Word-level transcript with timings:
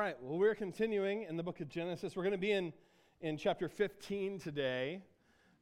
All 0.00 0.06
right, 0.06 0.16
well, 0.22 0.38
we're 0.38 0.54
continuing 0.54 1.24
in 1.24 1.36
the 1.36 1.42
book 1.42 1.60
of 1.60 1.68
Genesis. 1.68 2.16
We're 2.16 2.22
going 2.22 2.32
to 2.32 2.38
be 2.38 2.52
in, 2.52 2.72
in 3.20 3.36
chapter 3.36 3.68
15 3.68 4.38
today 4.38 5.02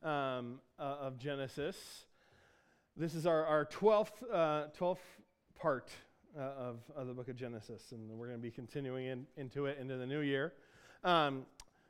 um, 0.05 0.61
uh, 0.79 0.83
of 1.01 1.19
Genesis. 1.19 1.77
This 2.97 3.17
is 3.17 3.27
our, 3.27 3.45
our 3.45 3.65
12th, 3.67 4.13
uh, 4.33 4.69
12th 4.79 4.99
part 5.57 5.91
uh, 6.39 6.41
of, 6.41 6.77
of 6.95 7.09
the 7.09 7.15
book 7.15 7.27
of 7.29 7.35
Genesis, 7.35 7.91
and 7.91 8.09
we're 8.11 8.29
going 8.29 8.39
to 8.39 8.43
be 8.43 8.53
continuing 8.53 9.07
in, 9.07 9.27
into 9.37 9.67
it 9.67 9.77
into 9.81 9.97
the 9.97 10.07
new 10.07 10.21
year. 10.21 10.53
Um, 11.03 11.45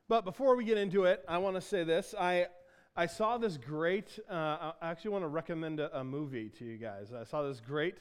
but 0.07 0.25
before 0.25 0.55
we 0.55 0.63
get 0.65 0.79
into 0.79 1.03
it, 1.03 1.23
I 1.27 1.37
want 1.37 1.55
to 1.55 1.61
say 1.61 1.83
this. 1.83 2.15
I, 2.19 2.47
I 2.95 3.05
saw 3.05 3.37
this 3.37 3.57
great, 3.57 4.17
uh, 4.27 4.71
I 4.81 4.89
actually 4.89 5.11
want 5.11 5.23
to 5.23 5.29
recommend 5.29 5.79
a, 5.79 5.99
a, 5.99 6.03
movie 6.03 6.49
to 6.57 6.65
you 6.65 6.79
guys. 6.79 7.13
I 7.13 7.25
saw 7.25 7.43
this 7.43 7.59
great 7.59 7.99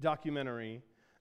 documentary 0.00 0.80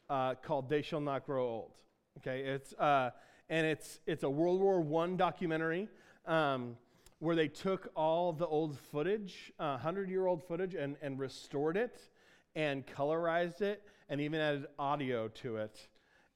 uh, 0.09 0.36
called 0.36 0.70
They 0.70 0.82
Shall 0.82 1.02
Not 1.02 1.25
Grow 1.25 1.46
Old. 1.46 1.73
Okay, 2.18 2.41
it's 2.41 2.73
uh, 2.73 3.12
and 3.50 3.66
it's 3.66 4.00
it's 4.05 4.23
a 4.23 4.30
World 4.30 4.60
War 4.60 4.82
One 4.82 5.15
documentary 5.15 5.88
um, 6.25 6.75
where 7.20 7.36
they 7.36 7.47
took 7.47 7.89
all 7.96 8.33
the 8.33 8.46
old 8.46 8.78
footage, 8.78 9.54
uh, 9.60 9.78
hundred 9.78 10.10
year 10.10 10.25
old 10.25 10.43
footage, 10.43 10.75
and 10.75 10.97
and 11.02 11.18
restored 11.19 11.78
it, 11.78 12.10
and 12.56 12.86
colorized 12.86 13.61
it, 13.61 13.83
and 14.10 14.19
even 14.19 14.42
added 14.42 14.66
audio 14.78 15.28
to 15.30 15.57
it, 15.57 15.88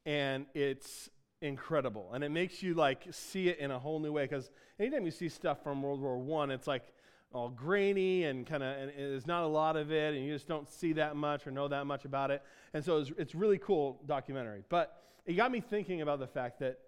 and 0.06 0.46
it's 0.54 1.10
incredible, 1.42 2.12
and 2.14 2.24
it 2.24 2.30
makes 2.30 2.64
you 2.64 2.74
like 2.74 3.06
see 3.12 3.50
it 3.50 3.60
in 3.60 3.72
a 3.72 3.80
whole 3.80 4.00
new 4.00 4.14
way. 4.14 4.24
Because 4.24 4.50
anytime 4.80 5.06
you 5.06 5.12
see 5.12 5.28
stuff 5.28 5.62
from 5.64 5.82
World 5.82 6.00
War 6.00 6.18
One, 6.18 6.50
it's 6.50 6.68
like 6.68 6.94
all 7.34 7.50
grainy 7.50 8.26
and 8.26 8.46
kind 8.46 8.62
of, 8.62 8.92
there's 8.96 9.26
not 9.26 9.44
a 9.44 9.48
lot 9.48 9.76
of 9.76 9.92
it, 9.92 10.14
and 10.14 10.24
you 10.24 10.32
just 10.32 10.48
don't 10.48 10.70
see 10.70 10.94
that 10.94 11.16
much 11.16 11.48
or 11.48 11.52
know 11.52 11.68
that 11.68 11.86
much 11.86 12.06
about 12.06 12.30
it. 12.30 12.44
And 12.74 12.86
so 12.86 13.00
it's, 13.00 13.12
it's 13.18 13.36
really 13.36 13.58
cool 13.58 14.00
documentary. 14.06 14.64
But 14.70 15.02
it 15.26 15.34
got 15.34 15.52
me 15.52 15.62
thinking 15.62 16.02
about 16.02 16.20
the 16.20 16.28
fact 16.28 16.60
that 16.60 16.80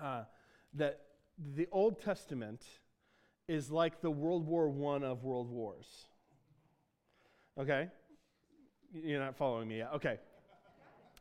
uh, 0.00 0.22
that 0.74 1.00
the 1.54 1.68
Old 1.72 2.00
Testament 2.00 2.64
is 3.48 3.70
like 3.70 4.00
the 4.00 4.10
World 4.10 4.46
War 4.46 4.68
One 4.68 5.02
of 5.02 5.24
world 5.24 5.50
wars. 5.50 5.86
Okay, 7.58 7.88
you're 8.92 9.20
not 9.20 9.36
following 9.36 9.68
me 9.68 9.78
yet. 9.78 9.90
Okay, 9.96 10.18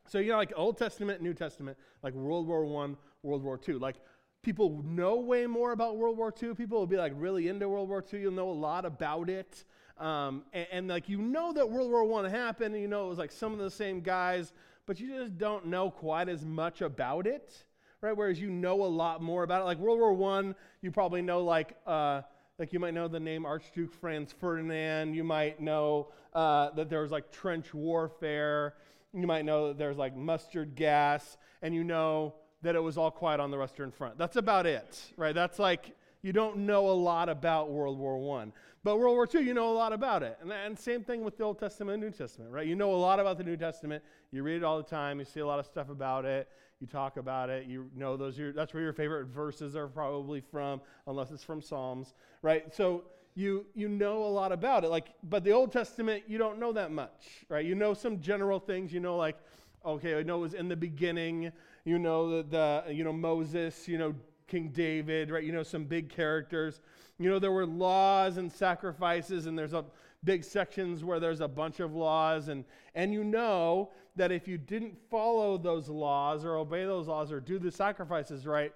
so 0.07 0.19
you 0.19 0.31
know, 0.31 0.37
like 0.37 0.53
Old 0.55 0.77
Testament, 0.77 1.21
New 1.21 1.33
Testament, 1.33 1.77
like 2.03 2.13
World 2.13 2.47
War 2.47 2.65
One, 2.65 2.97
World 3.23 3.43
War 3.43 3.57
Two, 3.57 3.79
like 3.79 3.97
people 4.41 4.81
know 4.83 5.17
way 5.17 5.45
more 5.45 5.71
about 5.71 5.97
World 5.97 6.17
War 6.17 6.33
II. 6.41 6.53
People 6.55 6.79
will 6.79 6.87
be 6.87 6.97
like 6.97 7.13
really 7.15 7.47
into 7.47 7.67
World 7.69 7.89
War 7.89 8.03
II. 8.13 8.21
You'll 8.21 8.31
know 8.31 8.49
a 8.49 8.51
lot 8.51 8.85
about 8.85 9.29
it. 9.29 9.63
Um, 9.97 10.43
and, 10.51 10.67
and, 10.71 10.87
like 10.87 11.09
you 11.09 11.19
know 11.19 11.53
that 11.53 11.69
World 11.69 11.91
War 11.91 12.03
One 12.03 12.25
happened, 12.25 12.73
and 12.73 12.81
you 12.81 12.87
know 12.87 13.05
it 13.05 13.09
was 13.09 13.19
like 13.19 13.31
some 13.31 13.53
of 13.53 13.59
the 13.59 13.69
same 13.69 14.01
guys, 14.01 14.51
but 14.91 14.99
you 14.99 15.07
just 15.07 15.37
don't 15.37 15.67
know 15.67 15.89
quite 15.89 16.27
as 16.27 16.43
much 16.43 16.81
about 16.81 17.25
it, 17.25 17.63
right? 18.01 18.11
Whereas 18.11 18.41
you 18.41 18.49
know 18.49 18.83
a 18.83 18.91
lot 18.91 19.21
more 19.21 19.43
about 19.43 19.61
it. 19.61 19.63
Like 19.63 19.77
World 19.77 19.99
War 19.99 20.11
One, 20.11 20.53
you 20.81 20.91
probably 20.91 21.21
know 21.21 21.45
like 21.45 21.77
uh, 21.87 22.23
like 22.59 22.73
you 22.73 22.79
might 22.81 22.93
know 22.93 23.07
the 23.07 23.17
name 23.17 23.45
Archduke 23.45 23.93
Franz 23.93 24.33
Ferdinand. 24.37 25.13
You 25.13 25.23
might 25.23 25.61
know 25.61 26.09
uh, 26.33 26.71
that 26.71 26.89
there 26.89 27.03
was 27.03 27.09
like 27.09 27.31
trench 27.31 27.73
warfare. 27.73 28.73
You 29.13 29.25
might 29.27 29.45
know 29.45 29.69
that 29.69 29.77
there's 29.77 29.95
like 29.95 30.13
mustard 30.13 30.75
gas, 30.75 31.37
and 31.61 31.73
you 31.73 31.85
know 31.85 32.35
that 32.61 32.75
it 32.75 32.83
was 32.83 32.97
all 32.97 33.11
quiet 33.11 33.39
on 33.39 33.49
the 33.49 33.57
Western 33.57 33.91
Front. 33.91 34.17
That's 34.17 34.35
about 34.35 34.65
it, 34.65 35.01
right? 35.15 35.33
That's 35.33 35.57
like 35.57 35.95
you 36.21 36.33
don't 36.33 36.65
know 36.65 36.89
a 36.89 36.91
lot 36.91 37.29
about 37.29 37.71
World 37.71 37.97
War 37.97 38.41
I. 38.41 38.51
But 38.83 38.97
World 38.97 39.15
War 39.15 39.27
II, 39.33 39.45
you 39.45 39.53
know 39.53 39.71
a 39.71 39.75
lot 39.75 39.93
about 39.93 40.23
it. 40.23 40.37
And, 40.41 40.51
and 40.51 40.77
same 40.77 41.03
thing 41.03 41.23
with 41.23 41.37
the 41.37 41.43
Old 41.43 41.59
Testament 41.59 41.95
and 41.95 42.03
New 42.03 42.17
Testament, 42.17 42.51
right? 42.51 42.65
You 42.65 42.75
know 42.75 42.93
a 42.93 42.97
lot 42.97 43.19
about 43.19 43.37
the 43.37 43.43
New 43.43 43.57
Testament. 43.57 44.03
You 44.31 44.41
read 44.41 44.57
it 44.57 44.63
all 44.63 44.77
the 44.77 44.89
time. 44.89 45.19
You 45.19 45.25
see 45.25 45.39
a 45.39 45.45
lot 45.45 45.59
of 45.59 45.65
stuff 45.65 45.89
about 45.89 46.25
it. 46.25 46.49
You 46.79 46.87
talk 46.87 47.17
about 47.17 47.51
it. 47.51 47.67
You 47.67 47.89
know 47.95 48.17
those. 48.17 48.39
That's 48.55 48.73
where 48.73 48.81
your 48.81 48.93
favorite 48.93 49.27
verses 49.27 49.75
are 49.75 49.87
probably 49.87 50.41
from, 50.41 50.81
unless 51.05 51.29
it's 51.29 51.43
from 51.43 51.61
Psalms, 51.61 52.15
right? 52.41 52.73
So 52.73 53.03
you 53.35 53.65
you 53.75 53.87
know 53.87 54.23
a 54.23 54.31
lot 54.31 54.51
about 54.51 54.83
it. 54.83 54.89
Like, 54.89 55.09
but 55.21 55.43
the 55.43 55.51
Old 55.51 55.71
Testament, 55.71 56.23
you 56.27 56.39
don't 56.39 56.57
know 56.59 56.73
that 56.73 56.91
much, 56.91 57.45
right? 57.49 57.63
You 57.63 57.75
know 57.75 57.93
some 57.93 58.19
general 58.19 58.59
things. 58.59 58.91
You 58.91 58.99
know, 58.99 59.15
like, 59.15 59.37
okay, 59.85 60.17
I 60.17 60.23
know 60.23 60.37
it 60.37 60.41
was 60.41 60.53
in 60.55 60.69
the 60.69 60.75
beginning 60.75 61.51
you 61.83 61.97
know, 61.97 62.41
the, 62.43 62.83
the, 62.87 62.93
you 62.93 63.03
know, 63.03 63.13
Moses, 63.13 63.87
you 63.87 63.97
know, 63.97 64.13
King 64.51 64.67
David, 64.67 65.31
right? 65.31 65.45
You 65.45 65.53
know, 65.53 65.63
some 65.63 65.85
big 65.85 66.09
characters. 66.09 66.81
You 67.17 67.29
know, 67.29 67.39
there 67.39 67.53
were 67.53 67.65
laws 67.65 68.35
and 68.35 68.51
sacrifices, 68.51 69.45
and 69.45 69.57
there's 69.57 69.71
a 69.73 69.85
big 70.25 70.43
sections 70.43 71.05
where 71.05 71.21
there's 71.21 71.39
a 71.39 71.47
bunch 71.47 71.79
of 71.79 71.95
laws, 71.95 72.49
and, 72.49 72.65
and 72.93 73.13
you 73.13 73.23
know 73.23 73.91
that 74.17 74.29
if 74.29 74.49
you 74.49 74.57
didn't 74.57 74.97
follow 75.09 75.57
those 75.57 75.87
laws 75.87 76.43
or 76.43 76.57
obey 76.57 76.83
those 76.83 77.07
laws 77.07 77.31
or 77.31 77.39
do 77.39 77.59
the 77.59 77.71
sacrifices 77.71 78.45
right, 78.45 78.73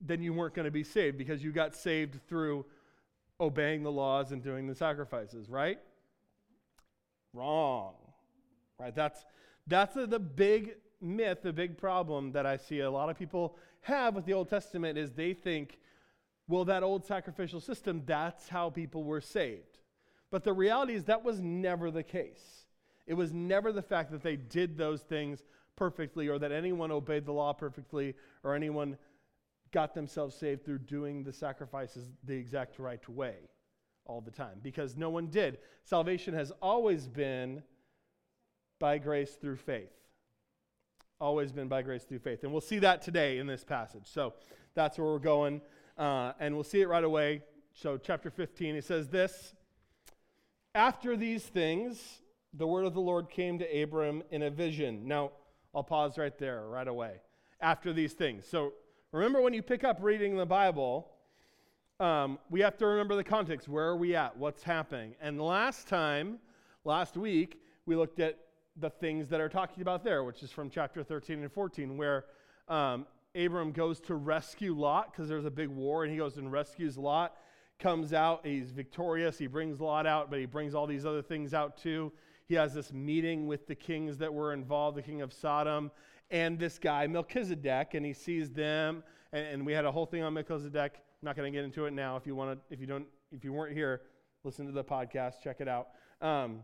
then 0.00 0.22
you 0.22 0.32
weren't 0.32 0.54
going 0.54 0.64
to 0.64 0.70
be 0.70 0.82
saved 0.82 1.18
because 1.18 1.44
you 1.44 1.52
got 1.52 1.74
saved 1.74 2.18
through 2.26 2.64
obeying 3.40 3.82
the 3.82 3.92
laws 3.92 4.32
and 4.32 4.42
doing 4.42 4.66
the 4.66 4.74
sacrifices, 4.74 5.50
right? 5.50 5.78
Wrong. 7.34 7.92
Right? 8.80 8.94
That's 8.94 9.26
that's 9.66 9.94
the, 9.94 10.06
the 10.06 10.18
big 10.18 10.76
myth, 11.00 11.42
the 11.42 11.52
big 11.52 11.76
problem 11.76 12.32
that 12.32 12.46
I 12.46 12.56
see 12.56 12.80
a 12.80 12.90
lot 12.90 13.10
of 13.10 13.18
people 13.18 13.56
have 13.84 14.14
with 14.14 14.24
the 14.24 14.32
Old 14.32 14.48
Testament 14.48 14.98
is 14.98 15.12
they 15.12 15.34
think, 15.34 15.78
well, 16.48 16.64
that 16.66 16.82
old 16.82 17.04
sacrificial 17.04 17.60
system, 17.60 18.02
that's 18.04 18.48
how 18.48 18.70
people 18.70 19.04
were 19.04 19.20
saved. 19.20 19.78
But 20.30 20.44
the 20.44 20.52
reality 20.52 20.94
is 20.94 21.04
that 21.04 21.24
was 21.24 21.40
never 21.40 21.90
the 21.90 22.02
case. 22.02 22.66
It 23.06 23.14
was 23.14 23.32
never 23.32 23.72
the 23.72 23.82
fact 23.82 24.10
that 24.12 24.22
they 24.22 24.36
did 24.36 24.76
those 24.76 25.02
things 25.02 25.44
perfectly 25.76 26.28
or 26.28 26.38
that 26.38 26.52
anyone 26.52 26.90
obeyed 26.90 27.26
the 27.26 27.32
law 27.32 27.52
perfectly 27.52 28.14
or 28.42 28.54
anyone 28.54 28.96
got 29.70 29.94
themselves 29.94 30.34
saved 30.34 30.64
through 30.64 30.78
doing 30.78 31.22
the 31.22 31.32
sacrifices 31.32 32.08
the 32.24 32.34
exact 32.34 32.78
right 32.78 33.06
way 33.08 33.34
all 34.06 34.20
the 34.20 34.30
time 34.30 34.58
because 34.62 34.96
no 34.96 35.10
one 35.10 35.26
did. 35.26 35.58
Salvation 35.84 36.32
has 36.34 36.52
always 36.62 37.06
been 37.06 37.62
by 38.78 38.98
grace 38.98 39.34
through 39.34 39.56
faith 39.56 40.03
always 41.20 41.52
been 41.52 41.68
by 41.68 41.82
grace 41.82 42.04
through 42.04 42.18
faith. 42.18 42.42
And 42.42 42.52
we'll 42.52 42.60
see 42.60 42.78
that 42.80 43.02
today 43.02 43.38
in 43.38 43.46
this 43.46 43.64
passage. 43.64 44.06
So 44.06 44.34
that's 44.74 44.98
where 44.98 45.06
we're 45.06 45.18
going. 45.18 45.60
Uh, 45.96 46.32
and 46.40 46.54
we'll 46.54 46.64
see 46.64 46.80
it 46.80 46.88
right 46.88 47.04
away. 47.04 47.42
So, 47.72 47.96
chapter 47.96 48.30
15, 48.30 48.76
it 48.76 48.84
says 48.84 49.08
this 49.08 49.52
After 50.74 51.16
these 51.16 51.42
things, 51.44 52.22
the 52.52 52.66
word 52.66 52.84
of 52.84 52.94
the 52.94 53.00
Lord 53.00 53.30
came 53.30 53.58
to 53.58 53.82
Abram 53.82 54.22
in 54.30 54.42
a 54.42 54.50
vision. 54.50 55.06
Now, 55.06 55.32
I'll 55.74 55.82
pause 55.82 56.18
right 56.18 56.36
there, 56.38 56.66
right 56.68 56.86
away. 56.86 57.20
After 57.60 57.92
these 57.92 58.12
things. 58.12 58.46
So, 58.46 58.74
remember 59.12 59.40
when 59.40 59.54
you 59.54 59.62
pick 59.62 59.82
up 59.82 59.98
reading 60.00 60.36
the 60.36 60.46
Bible, 60.46 61.10
um, 62.00 62.38
we 62.50 62.60
have 62.60 62.76
to 62.78 62.86
remember 62.86 63.16
the 63.16 63.24
context. 63.24 63.68
Where 63.68 63.86
are 63.86 63.96
we 63.96 64.14
at? 64.14 64.36
What's 64.36 64.62
happening? 64.62 65.14
And 65.20 65.40
last 65.40 65.88
time, 65.88 66.38
last 66.84 67.16
week, 67.16 67.60
we 67.86 67.96
looked 67.96 68.20
at 68.20 68.38
the 68.76 68.90
things 68.90 69.28
that 69.28 69.40
are 69.40 69.48
talking 69.48 69.82
about 69.82 70.02
there, 70.04 70.24
which 70.24 70.42
is 70.42 70.50
from 70.50 70.70
chapter 70.70 71.02
13 71.02 71.42
and 71.42 71.52
14, 71.52 71.96
where 71.96 72.24
um, 72.68 73.06
Abram 73.34 73.72
goes 73.72 74.00
to 74.00 74.14
rescue 74.14 74.74
Lot 74.74 75.12
because 75.12 75.28
there's 75.28 75.44
a 75.44 75.50
big 75.50 75.68
war, 75.68 76.04
and 76.04 76.12
he 76.12 76.18
goes 76.18 76.36
and 76.36 76.50
rescues 76.50 76.98
Lot. 76.98 77.36
Comes 77.78 78.12
out, 78.12 78.46
he's 78.46 78.70
victorious. 78.70 79.36
He 79.38 79.46
brings 79.46 79.80
Lot 79.80 80.06
out, 80.06 80.30
but 80.30 80.38
he 80.38 80.46
brings 80.46 80.74
all 80.74 80.86
these 80.86 81.04
other 81.04 81.22
things 81.22 81.54
out 81.54 81.76
too. 81.76 82.12
He 82.46 82.54
has 82.54 82.74
this 82.74 82.92
meeting 82.92 83.46
with 83.46 83.66
the 83.66 83.74
kings 83.74 84.18
that 84.18 84.32
were 84.32 84.52
involved, 84.52 84.96
the 84.96 85.02
king 85.02 85.22
of 85.22 85.32
Sodom, 85.32 85.90
and 86.30 86.58
this 86.58 86.78
guy 86.78 87.06
Melchizedek, 87.06 87.94
and 87.94 88.04
he 88.04 88.12
sees 88.12 88.50
them. 88.50 89.02
And, 89.32 89.46
and 89.46 89.66
we 89.66 89.72
had 89.72 89.84
a 89.84 89.92
whole 89.92 90.06
thing 90.06 90.22
on 90.22 90.34
Melchizedek. 90.34 90.92
I'm 90.96 91.26
not 91.26 91.36
going 91.36 91.52
to 91.52 91.56
get 91.56 91.64
into 91.64 91.86
it 91.86 91.92
now. 91.92 92.16
If 92.16 92.26
you 92.26 92.34
want 92.34 92.58
to, 92.58 92.74
if 92.74 92.80
you 92.80 92.86
don't, 92.86 93.06
if 93.32 93.44
you 93.44 93.52
weren't 93.52 93.72
here, 93.72 94.02
listen 94.44 94.66
to 94.66 94.72
the 94.72 94.84
podcast, 94.84 95.42
check 95.42 95.60
it 95.60 95.68
out. 95.68 95.88
Um, 96.20 96.60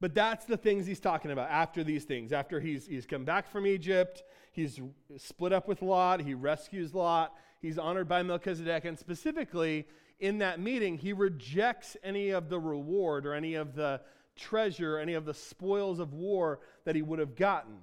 but 0.00 0.14
that's 0.14 0.44
the 0.44 0.56
things 0.56 0.86
he's 0.86 1.00
talking 1.00 1.30
about 1.30 1.50
after 1.50 1.82
these 1.82 2.04
things. 2.04 2.32
After 2.32 2.60
he's, 2.60 2.86
he's 2.86 3.06
come 3.06 3.24
back 3.24 3.50
from 3.50 3.66
Egypt, 3.66 4.22
he's 4.52 4.80
split 5.16 5.52
up 5.52 5.66
with 5.66 5.82
Lot, 5.82 6.20
he 6.20 6.34
rescues 6.34 6.94
Lot, 6.94 7.34
he's 7.60 7.78
honored 7.78 8.08
by 8.08 8.22
Melchizedek, 8.22 8.84
and 8.84 8.98
specifically 8.98 9.86
in 10.20 10.38
that 10.38 10.60
meeting, 10.60 10.98
he 10.98 11.12
rejects 11.12 11.96
any 12.02 12.30
of 12.30 12.48
the 12.48 12.58
reward 12.58 13.26
or 13.26 13.34
any 13.34 13.54
of 13.54 13.74
the 13.74 14.00
treasure, 14.36 14.98
any 14.98 15.14
of 15.14 15.24
the 15.24 15.34
spoils 15.34 15.98
of 15.98 16.12
war 16.12 16.60
that 16.84 16.94
he 16.94 17.02
would 17.02 17.18
have 17.18 17.36
gotten. 17.36 17.78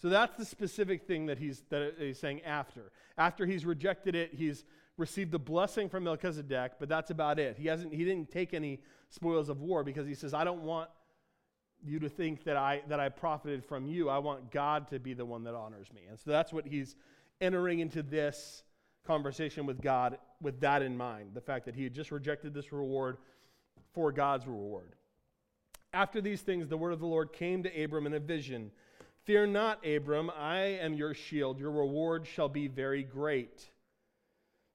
So 0.00 0.08
that's 0.08 0.36
the 0.36 0.44
specific 0.44 1.06
thing 1.06 1.26
that 1.26 1.38
he's, 1.38 1.62
that 1.70 1.94
he's 1.98 2.18
saying 2.18 2.42
after. 2.42 2.92
After 3.16 3.46
he's 3.46 3.64
rejected 3.64 4.14
it, 4.14 4.34
he's 4.34 4.64
received 4.98 5.32
the 5.32 5.38
blessing 5.38 5.88
from 5.88 6.04
Melchizedek, 6.04 6.72
but 6.78 6.88
that's 6.88 7.10
about 7.10 7.38
it. 7.38 7.56
He, 7.58 7.66
hasn't, 7.68 7.92
he 7.94 8.04
didn't 8.04 8.30
take 8.30 8.54
any 8.54 8.80
spoils 9.10 9.48
of 9.48 9.60
war 9.60 9.84
because 9.84 10.06
he 10.06 10.14
says, 10.14 10.34
I 10.34 10.44
don't 10.44 10.62
want 10.62 10.90
you 11.88 11.98
to 12.00 12.08
think 12.08 12.44
that 12.44 12.56
I 12.56 12.82
that 12.88 13.00
I 13.00 13.08
profited 13.08 13.64
from 13.64 13.86
you. 13.86 14.08
I 14.08 14.18
want 14.18 14.50
God 14.50 14.88
to 14.88 14.98
be 14.98 15.14
the 15.14 15.24
one 15.24 15.44
that 15.44 15.54
honors 15.54 15.88
me. 15.94 16.02
And 16.08 16.18
so 16.18 16.30
that's 16.30 16.52
what 16.52 16.66
he's 16.66 16.96
entering 17.40 17.80
into 17.80 18.02
this 18.02 18.62
conversation 19.06 19.66
with 19.66 19.80
God 19.80 20.18
with 20.40 20.60
that 20.60 20.82
in 20.82 20.96
mind, 20.96 21.30
the 21.34 21.40
fact 21.40 21.64
that 21.66 21.74
he 21.74 21.84
had 21.84 21.94
just 21.94 22.10
rejected 22.10 22.52
this 22.52 22.72
reward 22.72 23.18
for 23.92 24.12
God's 24.12 24.46
reward. 24.46 24.94
After 25.92 26.20
these 26.20 26.42
things, 26.42 26.68
the 26.68 26.76
word 26.76 26.92
of 26.92 27.00
the 27.00 27.06
Lord 27.06 27.32
came 27.32 27.62
to 27.62 27.84
Abram 27.84 28.06
in 28.06 28.14
a 28.14 28.20
vision. 28.20 28.70
Fear 29.24 29.46
not, 29.46 29.84
Abram, 29.86 30.30
I 30.36 30.58
am 30.58 30.94
your 30.94 31.14
shield. 31.14 31.58
Your 31.58 31.70
reward 31.70 32.26
shall 32.26 32.48
be 32.48 32.68
very 32.68 33.02
great. 33.02 33.70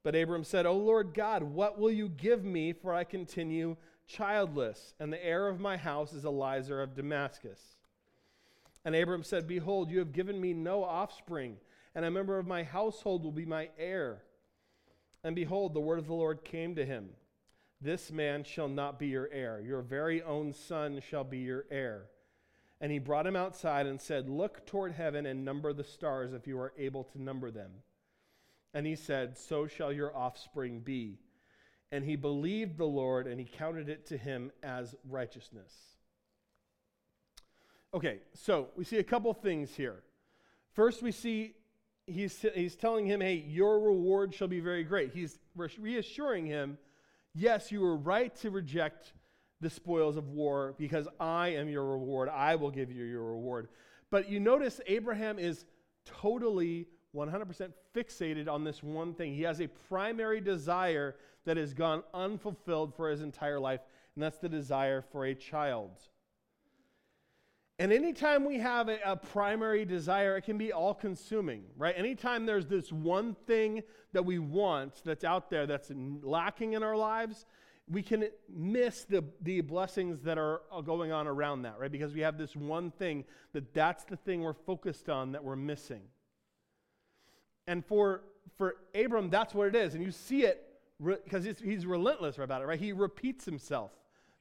But 0.04 0.16
Abram 0.16 0.44
said, 0.44 0.66
O 0.66 0.76
Lord 0.76 1.14
God, 1.14 1.44
what 1.44 1.78
will 1.78 1.92
you 1.92 2.10
give 2.10 2.44
me, 2.44 2.74
for 2.74 2.94
I 2.94 3.04
continue 3.04 3.78
childless, 4.12 4.94
and 5.00 5.12
the 5.12 5.26
heir 5.26 5.48
of 5.48 5.60
my 5.60 5.78
house 5.78 6.14
is 6.14 6.26
Eliezer 6.26 6.82
of 6.82 6.96
Damascus? 6.96 7.60
And 8.84 8.96
Abram 8.96 9.24
said, 9.24 9.48
Behold, 9.48 9.90
you 9.90 10.00
have 10.00 10.12
given 10.12 10.40
me 10.40 10.54
no 10.54 10.84
offspring, 10.84 11.58
and 11.94 12.04
a 12.04 12.12
member 12.12 12.38
of 12.38 12.48
my 12.48 12.64
household 12.64 13.24
will 13.24 13.32
be 13.32 13.46
my 13.46 13.70
heir. 13.78 14.24
And 15.24 15.36
behold, 15.36 15.74
the 15.74 15.80
word 15.80 16.00
of 16.00 16.08
the 16.08 16.14
Lord 16.14 16.44
came 16.44 16.76
to 16.76 16.86
him 16.86 17.10
This 17.80 18.12
man 18.12 18.44
shall 18.44 18.68
not 18.68 19.00
be 19.00 19.08
your 19.08 19.30
heir, 19.32 19.62
your 19.62 19.82
very 19.82 20.22
own 20.22 20.54
son 20.54 21.02
shall 21.08 21.24
be 21.24 21.40
your 21.40 21.66
heir. 21.70 22.08
And 22.80 22.92
he 22.92 22.98
brought 22.98 23.28
him 23.28 23.36
outside 23.36 23.86
and 23.86 24.02
said, 24.02 24.28
Look 24.28 24.66
toward 24.66 24.94
heaven 24.94 25.28
and 25.28 25.46
number 25.46 25.72
the 25.72 25.84
stars 25.84 26.34
if 26.34 26.48
you 26.48 26.60
are 26.60 26.74
able 26.78 27.04
to 27.04 27.22
number 27.22 27.52
them. 27.52 27.72
And 28.74 28.88
he 28.88 28.96
said, 28.96 29.38
So 29.38 29.68
shall 29.68 29.94
your 29.94 30.16
offspring 30.16 30.80
be. 30.80 31.20
And 31.92 32.06
he 32.06 32.16
believed 32.16 32.78
the 32.78 32.86
Lord, 32.86 33.28
and 33.28 33.40
he 33.40 33.46
counted 33.46 33.90
it 33.90 34.06
to 34.08 34.18
him 34.18 34.52
as 34.64 34.96
righteousness. 35.10 35.74
Okay, 37.94 38.20
so 38.34 38.70
we 38.78 38.86
see 38.86 38.98
a 38.98 39.04
couple 39.04 39.34
things 39.34 39.76
here. 39.76 40.04
First, 40.74 41.02
we 41.02 41.12
see 41.12 41.56
he's, 42.08 42.46
he's 42.56 42.76
telling 42.76 43.06
him, 43.06 43.20
Hey, 43.20 43.44
your 43.48 43.80
reward 43.80 44.34
shall 44.34 44.48
be 44.48 44.62
very 44.62 44.84
great. 44.86 45.12
He's 45.14 45.40
reassuring 45.56 46.46
him, 46.46 46.78
Yes, 47.34 47.72
you 47.72 47.82
were 47.82 47.96
right 47.96 48.36
to 48.38 48.50
reject 48.50 49.14
the 49.62 49.70
spoils 49.70 50.18
of 50.18 50.30
war 50.30 50.76
because 50.78 51.08
I 51.20 51.50
am 51.50 51.70
your 51.70 51.86
reward. 51.86 52.30
I 52.30 52.56
will 52.56 52.72
give 52.72 52.92
you 52.92 53.06
your 53.06 53.24
reward. 53.24 53.70
But 54.10 54.30
you 54.30 54.40
notice 54.40 54.82
Abraham 54.88 55.40
is 55.40 55.66
totally 56.06 56.88
100% 57.16 57.74
fixated 57.96 58.48
on 58.48 58.64
this 58.64 58.82
one 58.82 59.14
thing. 59.14 59.34
He 59.34 59.44
has 59.44 59.60
a 59.60 59.68
primary 59.68 60.42
desire 60.42 61.16
that 61.46 61.58
has 61.58 61.74
gone 61.74 62.04
unfulfilled 62.14 62.96
for 62.96 63.10
his 63.10 63.22
entire 63.22 63.60
life, 63.60 63.82
and 64.16 64.24
that's 64.24 64.38
the 64.38 64.50
desire 64.50 65.02
for 65.12 65.26
a 65.26 65.36
child. 65.36 65.92
And 67.80 67.92
anytime 67.92 68.46
we 68.46 68.60
have 68.60 68.90
a, 68.90 69.00
a 69.04 69.16
primary 69.16 69.86
desire, 69.86 70.38
it 70.38 70.44
can 70.44 70.58
be 70.58 70.72
all 70.72 70.94
consuming, 70.94 71.64
right? 71.76 71.96
Anytime 71.98 72.46
there's 72.46 72.68
this 72.68 72.92
one 72.92 73.36
thing 73.48 73.82
that 74.14 74.24
we 74.24 74.38
want 74.38 75.02
that's 75.04 75.24
out 75.24 75.50
there 75.50 75.66
that's 75.66 75.92
lacking 76.22 76.74
in 76.74 76.84
our 76.84 76.96
lives, 76.96 77.48
we 77.90 78.04
can 78.04 78.26
miss 78.48 79.06
the, 79.06 79.24
the 79.42 79.62
blessings 79.62 80.22
that 80.22 80.38
are 80.38 80.62
going 80.86 81.12
on 81.12 81.28
around 81.28 81.64
that, 81.64 81.80
right? 81.80 81.92
Because 81.92 82.14
we 82.14 82.22
have 82.22 82.38
this 82.38 82.56
one 82.56 82.92
thing 82.92 83.26
that 83.54 83.74
that's 83.74 84.04
the 84.04 84.16
thing 84.16 84.42
we're 84.42 84.54
focused 84.54 85.10
on 85.10 85.32
that 85.32 85.44
we're 85.44 85.56
missing. 85.56 86.04
And 87.68 87.86
for, 87.86 88.22
for 88.58 88.76
Abram, 88.96 89.30
that's 89.30 89.54
what 89.54 89.68
it 89.68 89.76
is. 89.76 89.94
And 89.94 90.04
you 90.04 90.12
see 90.12 90.44
it 90.44 90.68
because 91.00 91.46
re- 91.46 91.56
he's 91.64 91.86
relentless 91.86 92.38
about 92.38 92.62
it, 92.62 92.66
right? 92.66 92.80
He 92.80 92.92
repeats 92.92 93.46
himself 93.46 93.92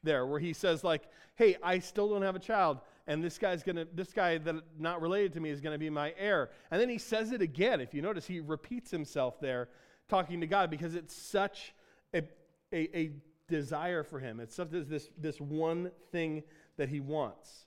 there 0.03 0.27
where 0.27 0.41
he 0.41 0.53
says 0.53 0.85
like, 0.85 1.03
hey, 1.37 1.57
I 1.63 1.79
still 1.79 2.09
don't 2.09 2.23
have 2.23 2.37
a 2.37 2.41
child. 2.41 2.81
And 3.07 3.25
this 3.25 3.39
guy's 3.39 3.63
gonna, 3.63 3.87
this 3.95 4.13
guy 4.13 4.39
that 4.39 4.55
not 4.79 5.01
related 5.01 5.33
to 5.35 5.41
me 5.41 5.51
is 5.51 5.61
gonna 5.61 5.79
be 5.79 5.91
my 5.91 6.15
heir. 6.19 6.51
And 6.71 6.81
then 6.81 6.89
he 6.89 6.99
says 6.99 7.33
it 7.33 7.43
again. 7.43 7.81
If 7.81 7.95
you 7.95 8.03
notice, 8.03 8.27
he 8.27 8.41
repeats 8.41 8.91
himself 8.91 9.41
there 9.41 9.69
talking 10.09 10.41
to 10.41 10.47
God 10.47 10.71
because 10.71 10.95
it's 10.95 11.15
such 11.15 11.75
a, 12.15 12.23
a, 12.73 12.99
a 12.99 13.11
desire 13.49 14.03
for 14.03 14.19
him. 14.19 14.41
It's 14.41 14.57
this, 14.57 15.11
this 15.19 15.41
one 15.41 15.91
thing 16.13 16.43
that 16.77 16.89
he 16.89 17.01
wants. 17.01 17.67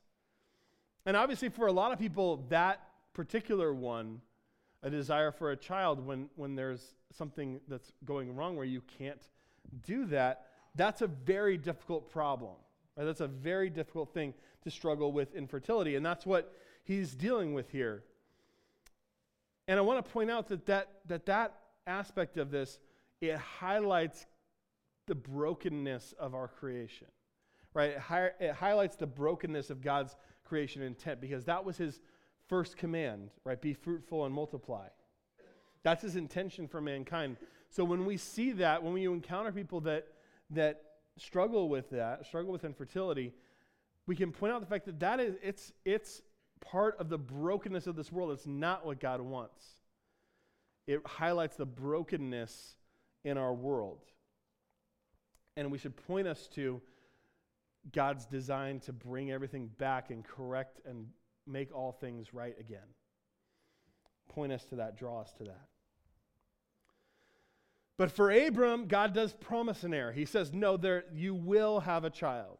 And 1.05 1.17
obviously, 1.17 1.49
for 1.49 1.67
a 1.67 1.71
lot 1.71 1.91
of 1.91 1.99
people, 1.99 2.45
that 2.49 2.81
particular 3.13 3.73
one, 3.73 4.21
a 4.83 4.89
desire 4.89 5.31
for 5.31 5.51
a 5.51 5.55
child, 5.55 6.05
when, 6.05 6.29
when 6.35 6.55
there's 6.55 6.93
something 7.11 7.59
that's 7.67 7.91
going 8.05 8.35
wrong 8.35 8.55
where 8.55 8.65
you 8.65 8.81
can't 8.97 9.27
do 9.85 10.05
that, 10.05 10.47
that's 10.75 11.01
a 11.01 11.07
very 11.07 11.57
difficult 11.57 12.11
problem. 12.11 12.55
Right? 12.97 13.05
That's 13.05 13.21
a 13.21 13.27
very 13.27 13.69
difficult 13.69 14.13
thing 14.13 14.33
to 14.63 14.69
struggle 14.69 15.11
with 15.11 15.33
infertility. 15.35 15.95
And 15.95 16.05
that's 16.05 16.25
what 16.25 16.53
he's 16.83 17.15
dealing 17.15 17.53
with 17.53 17.69
here. 17.69 18.03
And 19.67 19.79
I 19.79 19.81
want 19.81 20.05
to 20.05 20.11
point 20.11 20.29
out 20.29 20.49
that 20.49 20.65
that, 20.65 20.89
that, 21.07 21.25
that 21.25 21.55
aspect 21.87 22.37
of 22.37 22.51
this, 22.51 22.79
it 23.21 23.37
highlights 23.37 24.25
the 25.07 25.15
brokenness 25.15 26.13
of 26.19 26.35
our 26.35 26.47
creation, 26.47 27.07
right? 27.73 27.91
It, 27.91 27.99
hi- 27.99 28.31
it 28.39 28.53
highlights 28.53 28.97
the 28.97 29.07
brokenness 29.07 29.69
of 29.69 29.81
God's 29.81 30.15
creation 30.43 30.81
intent 30.81 31.21
because 31.21 31.45
that 31.45 31.63
was 31.63 31.77
his 31.77 32.01
first 32.47 32.77
command, 32.77 33.29
right? 33.43 33.61
Be 33.61 33.73
fruitful 33.73 34.25
and 34.25 34.33
multiply. 34.33 34.87
That's 35.83 36.01
his 36.01 36.15
intention 36.15 36.67
for 36.67 36.81
mankind. 36.81 37.37
So 37.69 37.83
when 37.83 38.05
we 38.05 38.17
see 38.17 38.51
that, 38.53 38.83
when 38.83 38.93
we 38.93 39.05
encounter 39.05 39.51
people 39.51 39.81
that, 39.81 40.07
that 40.51 40.81
struggle 41.17 41.69
with 41.69 41.89
that, 41.91 42.25
struggle 42.25 42.51
with 42.51 42.63
infertility, 42.63 43.33
we 44.05 44.15
can 44.15 44.31
point 44.31 44.53
out 44.53 44.61
the 44.61 44.67
fact 44.67 44.85
that 44.85 44.99
that 44.99 45.19
is, 45.19 45.35
it's, 45.41 45.73
it's 45.85 46.21
part 46.61 46.97
of 46.99 47.09
the 47.09 47.17
brokenness 47.17 47.87
of 47.87 47.95
this 47.95 48.11
world. 48.11 48.31
It's 48.31 48.47
not 48.47 48.85
what 48.85 48.99
God 48.99 49.21
wants. 49.21 49.65
It 50.87 51.01
highlights 51.05 51.55
the 51.55 51.65
brokenness 51.65 52.75
in 53.23 53.37
our 53.37 53.53
world. 53.53 53.99
And 55.55 55.71
we 55.71 55.77
should 55.77 55.95
point 56.07 56.27
us 56.27 56.47
to 56.55 56.81
God's 57.91 58.25
design 58.25 58.79
to 58.81 58.93
bring 58.93 59.31
everything 59.31 59.69
back 59.77 60.09
and 60.09 60.23
correct 60.23 60.79
and 60.85 61.07
make 61.47 61.73
all 61.75 61.91
things 61.91 62.33
right 62.33 62.55
again. 62.59 62.79
Point 64.29 64.51
us 64.51 64.65
to 64.65 64.75
that, 64.75 64.97
draw 64.97 65.21
us 65.21 65.31
to 65.37 65.43
that. 65.43 65.67
But 67.97 68.11
for 68.11 68.31
Abram, 68.31 68.87
God 68.87 69.13
does 69.13 69.33
promise 69.33 69.83
an 69.83 69.93
heir. 69.93 70.11
He 70.11 70.25
says, 70.25 70.51
No, 70.51 70.77
there, 70.77 71.05
you 71.13 71.35
will 71.35 71.81
have 71.81 72.03
a 72.03 72.09
child. 72.09 72.57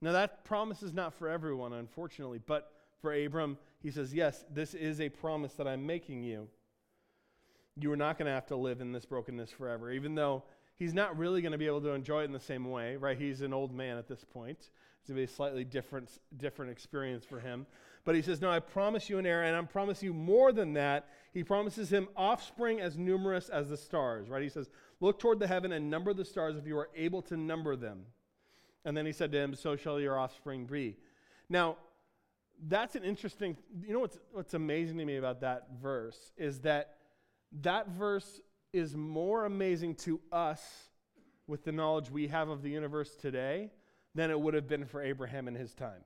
Now, 0.00 0.12
that 0.12 0.44
promise 0.44 0.82
is 0.82 0.92
not 0.92 1.14
for 1.14 1.28
everyone, 1.28 1.72
unfortunately, 1.72 2.40
but 2.44 2.70
for 3.00 3.12
Abram, 3.12 3.58
he 3.80 3.90
says, 3.90 4.12
Yes, 4.12 4.44
this 4.52 4.74
is 4.74 5.00
a 5.00 5.08
promise 5.08 5.54
that 5.54 5.66
I'm 5.66 5.86
making 5.86 6.22
you. 6.22 6.48
You 7.80 7.92
are 7.92 7.96
not 7.96 8.18
going 8.18 8.26
to 8.26 8.32
have 8.32 8.46
to 8.46 8.56
live 8.56 8.80
in 8.80 8.92
this 8.92 9.06
brokenness 9.06 9.50
forever, 9.50 9.90
even 9.90 10.14
though 10.14 10.42
he's 10.76 10.94
not 10.94 11.16
really 11.16 11.40
going 11.40 11.52
to 11.52 11.58
be 11.58 11.66
able 11.66 11.80
to 11.82 11.90
enjoy 11.90 12.22
it 12.22 12.26
in 12.26 12.32
the 12.32 12.40
same 12.40 12.70
way, 12.70 12.96
right? 12.96 13.16
He's 13.16 13.40
an 13.40 13.54
old 13.54 13.72
man 13.72 13.96
at 13.96 14.08
this 14.08 14.24
point. 14.24 14.70
It's 15.00 15.08
going 15.08 15.16
to 15.16 15.26
be 15.26 15.32
a 15.32 15.34
slightly 15.34 15.64
different, 15.64 16.10
different 16.36 16.70
experience 16.70 17.24
for 17.24 17.40
him. 17.40 17.66
But 18.04 18.14
he 18.14 18.22
says, 18.22 18.40
No, 18.40 18.50
I 18.50 18.60
promise 18.60 19.08
you 19.08 19.18
an 19.18 19.26
heir, 19.26 19.44
and 19.44 19.56
I 19.56 19.62
promise 19.62 20.02
you 20.02 20.12
more 20.12 20.52
than 20.52 20.72
that. 20.74 21.08
He 21.32 21.44
promises 21.44 21.92
him 21.92 22.08
offspring 22.16 22.80
as 22.80 22.96
numerous 22.96 23.48
as 23.48 23.68
the 23.68 23.76
stars, 23.76 24.28
right? 24.28 24.42
He 24.42 24.48
says, 24.48 24.70
Look 25.00 25.18
toward 25.18 25.38
the 25.38 25.46
heaven 25.46 25.72
and 25.72 25.90
number 25.90 26.12
the 26.14 26.24
stars 26.24 26.56
if 26.56 26.66
you 26.66 26.76
are 26.78 26.88
able 26.96 27.22
to 27.22 27.36
number 27.36 27.76
them. 27.76 28.04
And 28.84 28.96
then 28.96 29.06
he 29.06 29.12
said 29.12 29.32
to 29.32 29.38
him, 29.38 29.54
So 29.54 29.76
shall 29.76 30.00
your 30.00 30.18
offspring 30.18 30.66
be. 30.66 30.96
Now, 31.48 31.76
that's 32.66 32.96
an 32.96 33.04
interesting, 33.04 33.56
you 33.86 33.92
know 33.92 34.00
what's, 34.00 34.18
what's 34.32 34.54
amazing 34.54 34.98
to 34.98 35.04
me 35.04 35.16
about 35.16 35.40
that 35.42 35.68
verse 35.80 36.32
is 36.36 36.60
that 36.60 36.96
that 37.60 37.88
verse 37.88 38.40
is 38.72 38.96
more 38.96 39.44
amazing 39.44 39.94
to 39.94 40.20
us 40.32 40.62
with 41.46 41.64
the 41.64 41.72
knowledge 41.72 42.10
we 42.10 42.28
have 42.28 42.48
of 42.48 42.62
the 42.62 42.70
universe 42.70 43.14
today 43.14 43.70
than 44.14 44.30
it 44.30 44.40
would 44.40 44.54
have 44.54 44.68
been 44.68 44.86
for 44.86 45.02
Abraham 45.02 45.48
in 45.48 45.54
his 45.54 45.74
time. 45.74 46.04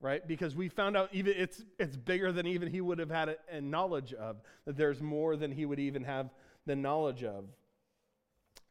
Right? 0.00 0.26
Because 0.26 0.56
we 0.56 0.68
found 0.68 0.96
out 0.96 1.10
even 1.12 1.34
it's 1.36 1.62
it's 1.78 1.96
bigger 1.96 2.32
than 2.32 2.46
even 2.46 2.70
he 2.70 2.80
would 2.80 2.98
have 2.98 3.10
had 3.10 3.28
a, 3.28 3.36
a 3.52 3.60
knowledge 3.60 4.14
of, 4.14 4.40
that 4.64 4.76
there's 4.76 5.02
more 5.02 5.36
than 5.36 5.52
he 5.52 5.66
would 5.66 5.78
even 5.78 6.04
have 6.04 6.30
the 6.66 6.74
knowledge 6.74 7.22
of 7.22 7.44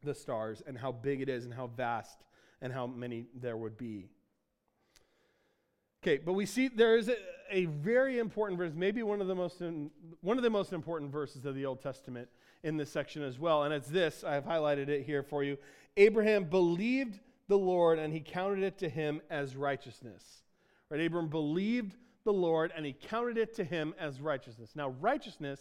the 0.03 0.13
stars 0.13 0.63
and 0.65 0.77
how 0.77 0.91
big 0.91 1.21
it 1.21 1.29
is 1.29 1.45
and 1.45 1.53
how 1.53 1.67
vast 1.67 2.17
and 2.61 2.73
how 2.73 2.87
many 2.87 3.27
there 3.35 3.57
would 3.57 3.77
be. 3.77 4.09
Okay, 6.01 6.17
but 6.17 6.33
we 6.33 6.45
see 6.45 6.69
there 6.69 6.95
is 6.95 7.09
a, 7.09 7.17
a 7.51 7.65
very 7.65 8.19
important 8.19 8.57
verse, 8.57 8.71
maybe 8.73 9.03
one 9.03 9.21
of 9.21 9.27
the 9.27 9.35
most 9.35 9.61
in, 9.61 9.91
one 10.21 10.37
of 10.37 10.43
the 10.43 10.49
most 10.49 10.71
important 10.71 11.11
verses 11.11 11.45
of 11.45 11.55
the 11.55 11.65
Old 11.65 11.81
Testament 11.81 12.29
in 12.63 12.77
this 12.77 12.91
section 12.91 13.21
as 13.21 13.37
well, 13.37 13.63
and 13.63 13.73
it's 13.73 13.89
this. 13.89 14.23
I 14.23 14.33
have 14.33 14.45
highlighted 14.45 14.87
it 14.87 15.05
here 15.05 15.23
for 15.23 15.43
you. 15.43 15.57
Abraham 15.97 16.45
believed 16.45 17.19
the 17.49 17.57
Lord, 17.57 17.99
and 17.99 18.13
he 18.13 18.21
counted 18.21 18.63
it 18.63 18.77
to 18.77 18.87
him 18.87 19.19
as 19.29 19.57
righteousness. 19.57 20.43
Right? 20.89 21.01
Abram 21.01 21.27
believed 21.27 21.97
the 22.23 22.31
Lord, 22.31 22.71
and 22.75 22.85
he 22.85 22.93
counted 22.93 23.37
it 23.37 23.53
to 23.55 23.63
him 23.63 23.93
as 23.99 24.21
righteousness. 24.21 24.71
Now, 24.75 24.89
righteousness, 25.01 25.59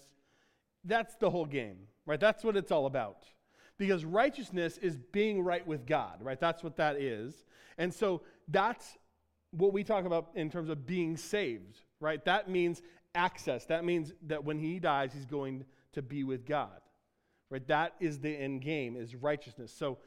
that's 0.85 1.16
the 1.16 1.30
whole 1.30 1.47
game, 1.47 1.78
right? 2.07 2.21
That's 2.21 2.45
what 2.45 2.57
it's 2.57 2.71
all 2.71 2.87
about. 2.87 3.25
Because 3.78 4.04
righteousness 4.04 4.76
is 4.78 4.97
being 4.97 5.42
right 5.42 5.66
with 5.66 5.87
God, 5.87 6.18
right? 6.21 6.38
That's 6.38 6.62
what 6.62 6.76
that 6.76 7.00
is. 7.00 7.45
And 7.78 7.92
so 7.92 8.23
that's 8.49 8.99
what 9.52 9.73
we 9.73 9.83
talk 9.83 10.04
about 10.04 10.30
in 10.35 10.50
terms 10.50 10.68
of 10.68 10.87
being 10.87 11.16
saved, 11.16 11.80
right? 12.00 12.23
That 12.25 12.50
means 12.50 12.83
access. 13.14 13.64
That 13.66 13.85
means 13.85 14.12
that 14.26 14.45
when 14.45 14.59
he 14.59 14.78
dies, 14.78 15.12
he's 15.14 15.26
going 15.26 15.64
to 15.95 16.02
be 16.02 16.23
with 16.23 16.45
God, 16.45 16.80
right? 17.50 17.66
That 17.66 17.95
is 17.99 18.18
the 18.18 18.30
end 18.30 18.61
game, 18.61 18.95
is 18.97 19.14
righteousness. 19.14 19.73
So 19.73 19.99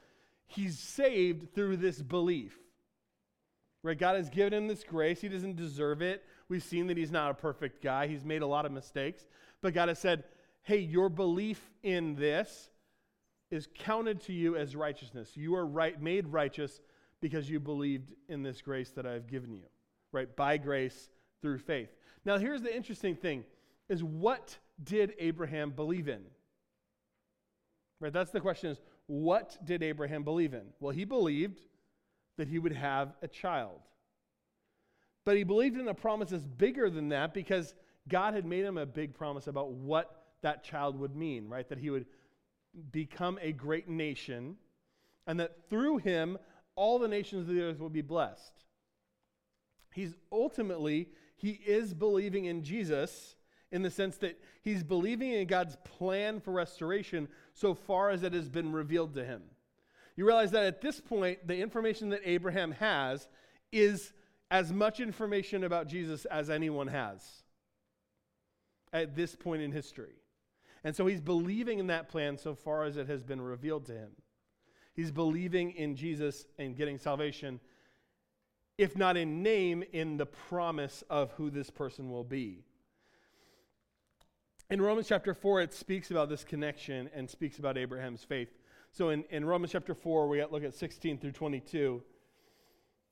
he's 0.51 0.77
saved 0.77 1.53
through 1.53 1.77
this 1.77 2.01
belief, 2.01 2.57
right? 3.83 3.97
God 3.97 4.15
has 4.15 4.29
given 4.29 4.53
him 4.53 4.67
this 4.67 4.83
grace. 4.83 5.21
He 5.21 5.29
doesn't 5.29 5.55
deserve 5.55 6.01
it. 6.01 6.23
We've 6.49 6.63
seen 6.63 6.87
that 6.87 6.97
he's 6.97 7.11
not 7.11 7.31
a 7.31 7.33
perfect 7.33 7.81
guy. 7.81 8.07
He's 8.07 8.25
made 8.25 8.41
a 8.41 8.47
lot 8.47 8.65
of 8.65 8.71
mistakes. 8.71 9.25
But 9.61 9.73
God 9.73 9.89
has 9.89 9.99
said, 9.99 10.23
hey, 10.63 10.79
your 10.79 11.09
belief 11.09 11.71
in 11.83 12.15
this 12.15 12.69
is 13.49 13.67
counted 13.73 14.21
to 14.21 14.33
you 14.33 14.55
as 14.55 14.75
righteousness. 14.75 15.31
You 15.35 15.55
are 15.55 15.65
right, 15.65 16.01
made 16.01 16.27
righteous 16.27 16.81
because 17.21 17.49
you 17.49 17.59
believed 17.59 18.13
in 18.27 18.43
this 18.43 18.61
grace 18.61 18.89
that 18.91 19.05
I've 19.05 19.27
given 19.27 19.53
you, 19.53 19.65
right? 20.11 20.33
By 20.35 20.57
grace 20.57 21.09
through 21.41 21.59
faith. 21.59 21.89
Now, 22.25 22.37
here's 22.37 22.61
the 22.61 22.75
interesting 22.75 23.15
thing 23.15 23.43
is 23.89 24.03
what 24.03 24.57
did 24.83 25.13
Abraham 25.19 25.71
believe 25.71 26.07
in? 26.07 26.21
Right? 27.99 28.11
That's 28.11 28.31
the 28.31 28.39
question 28.39 28.71
is 28.71 28.81
what 29.07 29.57
did 29.63 29.83
Abraham 29.83 30.23
believe 30.23 30.53
in? 30.53 30.67
Well, 30.79 30.93
he 30.93 31.05
believed 31.05 31.59
that 32.37 32.47
he 32.47 32.59
would 32.59 32.73
have 32.73 33.13
a 33.21 33.27
child. 33.27 33.79
But 35.25 35.37
he 35.37 35.43
believed 35.43 35.77
in 35.77 35.87
a 35.87 35.93
promise 35.93 36.29
that's 36.29 36.45
bigger 36.45 36.89
than 36.89 37.09
that 37.09 37.33
because 37.33 37.73
God 38.07 38.33
had 38.33 38.45
made 38.45 38.65
him 38.65 38.77
a 38.77 38.85
big 38.85 39.13
promise 39.13 39.47
about 39.47 39.71
what 39.71 40.23
that 40.41 40.63
child 40.63 40.99
would 40.99 41.15
mean, 41.15 41.47
right? 41.47 41.67
That 41.69 41.77
he 41.77 41.89
would 41.89 42.05
become 42.91 43.37
a 43.41 43.51
great 43.51 43.87
nation 43.87 44.55
and 45.27 45.39
that 45.39 45.69
through 45.69 45.97
him 45.97 46.37
all 46.75 46.97
the 46.99 47.07
nations 47.07 47.47
of 47.47 47.55
the 47.55 47.61
earth 47.61 47.79
would 47.79 47.93
be 47.93 48.01
blessed. 48.01 48.53
He's 49.93 50.15
ultimately, 50.31 51.09
he 51.35 51.51
is 51.51 51.93
believing 51.93 52.45
in 52.45 52.63
Jesus 52.63 53.35
in 53.71 53.81
the 53.81 53.89
sense 53.89 54.17
that 54.17 54.39
he's 54.61 54.83
believing 54.83 55.31
in 55.31 55.47
God's 55.47 55.77
plan 55.83 56.39
for 56.39 56.51
restoration 56.51 57.27
so 57.53 57.73
far 57.73 58.09
as 58.09 58.23
it 58.23 58.33
has 58.33 58.49
been 58.49 58.71
revealed 58.71 59.13
to 59.15 59.23
him. 59.23 59.41
You 60.15 60.25
realize 60.25 60.51
that 60.51 60.63
at 60.63 60.81
this 60.81 60.99
point, 60.99 61.47
the 61.47 61.57
information 61.57 62.09
that 62.09 62.21
Abraham 62.25 62.73
has 62.73 63.27
is 63.71 64.13
as 64.49 64.73
much 64.73 64.99
information 64.99 65.63
about 65.63 65.87
Jesus 65.87 66.25
as 66.25 66.49
anyone 66.49 66.87
has 66.87 67.43
at 68.91 69.15
this 69.15 69.35
point 69.35 69.61
in 69.61 69.71
history. 69.71 70.15
And 70.83 70.95
so 70.95 71.05
he's 71.05 71.21
believing 71.21 71.79
in 71.79 71.87
that 71.87 72.09
plan 72.09 72.37
so 72.37 72.55
far 72.55 72.83
as 72.83 72.97
it 72.97 73.07
has 73.07 73.23
been 73.23 73.39
revealed 73.39 73.85
to 73.85 73.93
him. 73.93 74.11
He's 74.93 75.11
believing 75.11 75.71
in 75.71 75.95
Jesus 75.95 76.45
and 76.59 76.75
getting 76.75 76.97
salvation, 76.97 77.61
if 78.77 78.97
not 78.97 79.15
in 79.15 79.41
name, 79.41 79.83
in 79.93 80.17
the 80.17 80.25
promise 80.25 81.03
of 81.09 81.31
who 81.33 81.49
this 81.49 81.69
person 81.69 82.09
will 82.09 82.25
be. 82.25 82.65
In 84.71 84.81
Romans 84.81 85.09
chapter 85.09 85.33
4, 85.33 85.63
it 85.63 85.73
speaks 85.73 86.11
about 86.11 86.29
this 86.29 86.45
connection 86.45 87.09
and 87.13 87.29
speaks 87.29 87.59
about 87.59 87.77
Abraham's 87.77 88.23
faith. 88.23 88.47
So 88.93 89.09
in, 89.09 89.25
in 89.29 89.43
Romans 89.43 89.73
chapter 89.73 89.93
4, 89.93 90.29
we 90.29 90.41
look 90.45 90.63
at 90.63 90.73
16 90.73 91.17
through 91.17 91.33
22. 91.33 92.01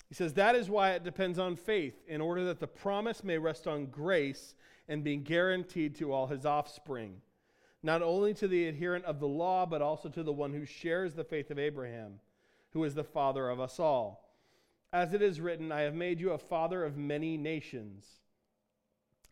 He 0.08 0.16
says, 0.16 0.34
That 0.36 0.56
is 0.56 0.70
why 0.70 0.92
it 0.92 1.04
depends 1.04 1.38
on 1.38 1.58
faith, 1.58 1.96
in 2.08 2.22
order 2.22 2.46
that 2.46 2.62
the 2.62 2.68
promise 2.68 3.26
may 3.26 3.38
rest 3.38 3.68
on 3.68 3.88
grace 3.88 4.56
and 4.88 5.04
be 5.04 5.18
guaranteed 5.18 5.96
to 5.96 6.14
all 6.14 6.28
his 6.28 6.46
offspring, 6.46 7.18
not 7.84 8.02
only 8.02 8.34
to 8.36 8.48
the 8.48 8.68
adherent 8.68 9.04
of 9.04 9.20
the 9.20 9.28
law, 9.28 9.66
but 9.66 9.82
also 9.82 10.08
to 10.08 10.24
the 10.24 10.32
one 10.32 10.54
who 10.54 10.64
shares 10.64 11.14
the 11.14 11.26
faith 11.26 11.52
of 11.52 11.60
Abraham, 11.60 12.22
who 12.70 12.86
is 12.86 12.96
the 12.96 13.04
father 13.04 13.50
of 13.50 13.60
us 13.60 13.82
all. 13.82 14.34
As 14.94 15.14
it 15.14 15.22
is 15.22 15.42
written, 15.42 15.74
I 15.74 15.82
have 15.82 15.94
made 15.94 16.22
you 16.22 16.32
a 16.32 16.38
father 16.38 16.86
of 16.86 16.96
many 16.96 17.36
nations. 17.36 18.06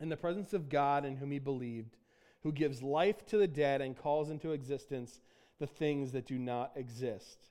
In 0.02 0.10
the 0.10 0.18
presence 0.18 0.52
of 0.52 0.68
God 0.68 1.06
in 1.06 1.16
whom 1.16 1.32
he 1.32 1.40
believed, 1.40 1.96
who 2.44 2.52
gives 2.52 2.82
life 2.82 3.26
to 3.28 3.38
the 3.38 3.48
dead 3.48 3.82
and 3.82 3.98
calls 3.98 4.30
into 4.30 4.52
existence 4.52 5.22
the 5.60 5.68
things 5.68 6.12
that 6.12 6.26
do 6.26 6.38
not 6.38 6.72
exist. 6.76 7.50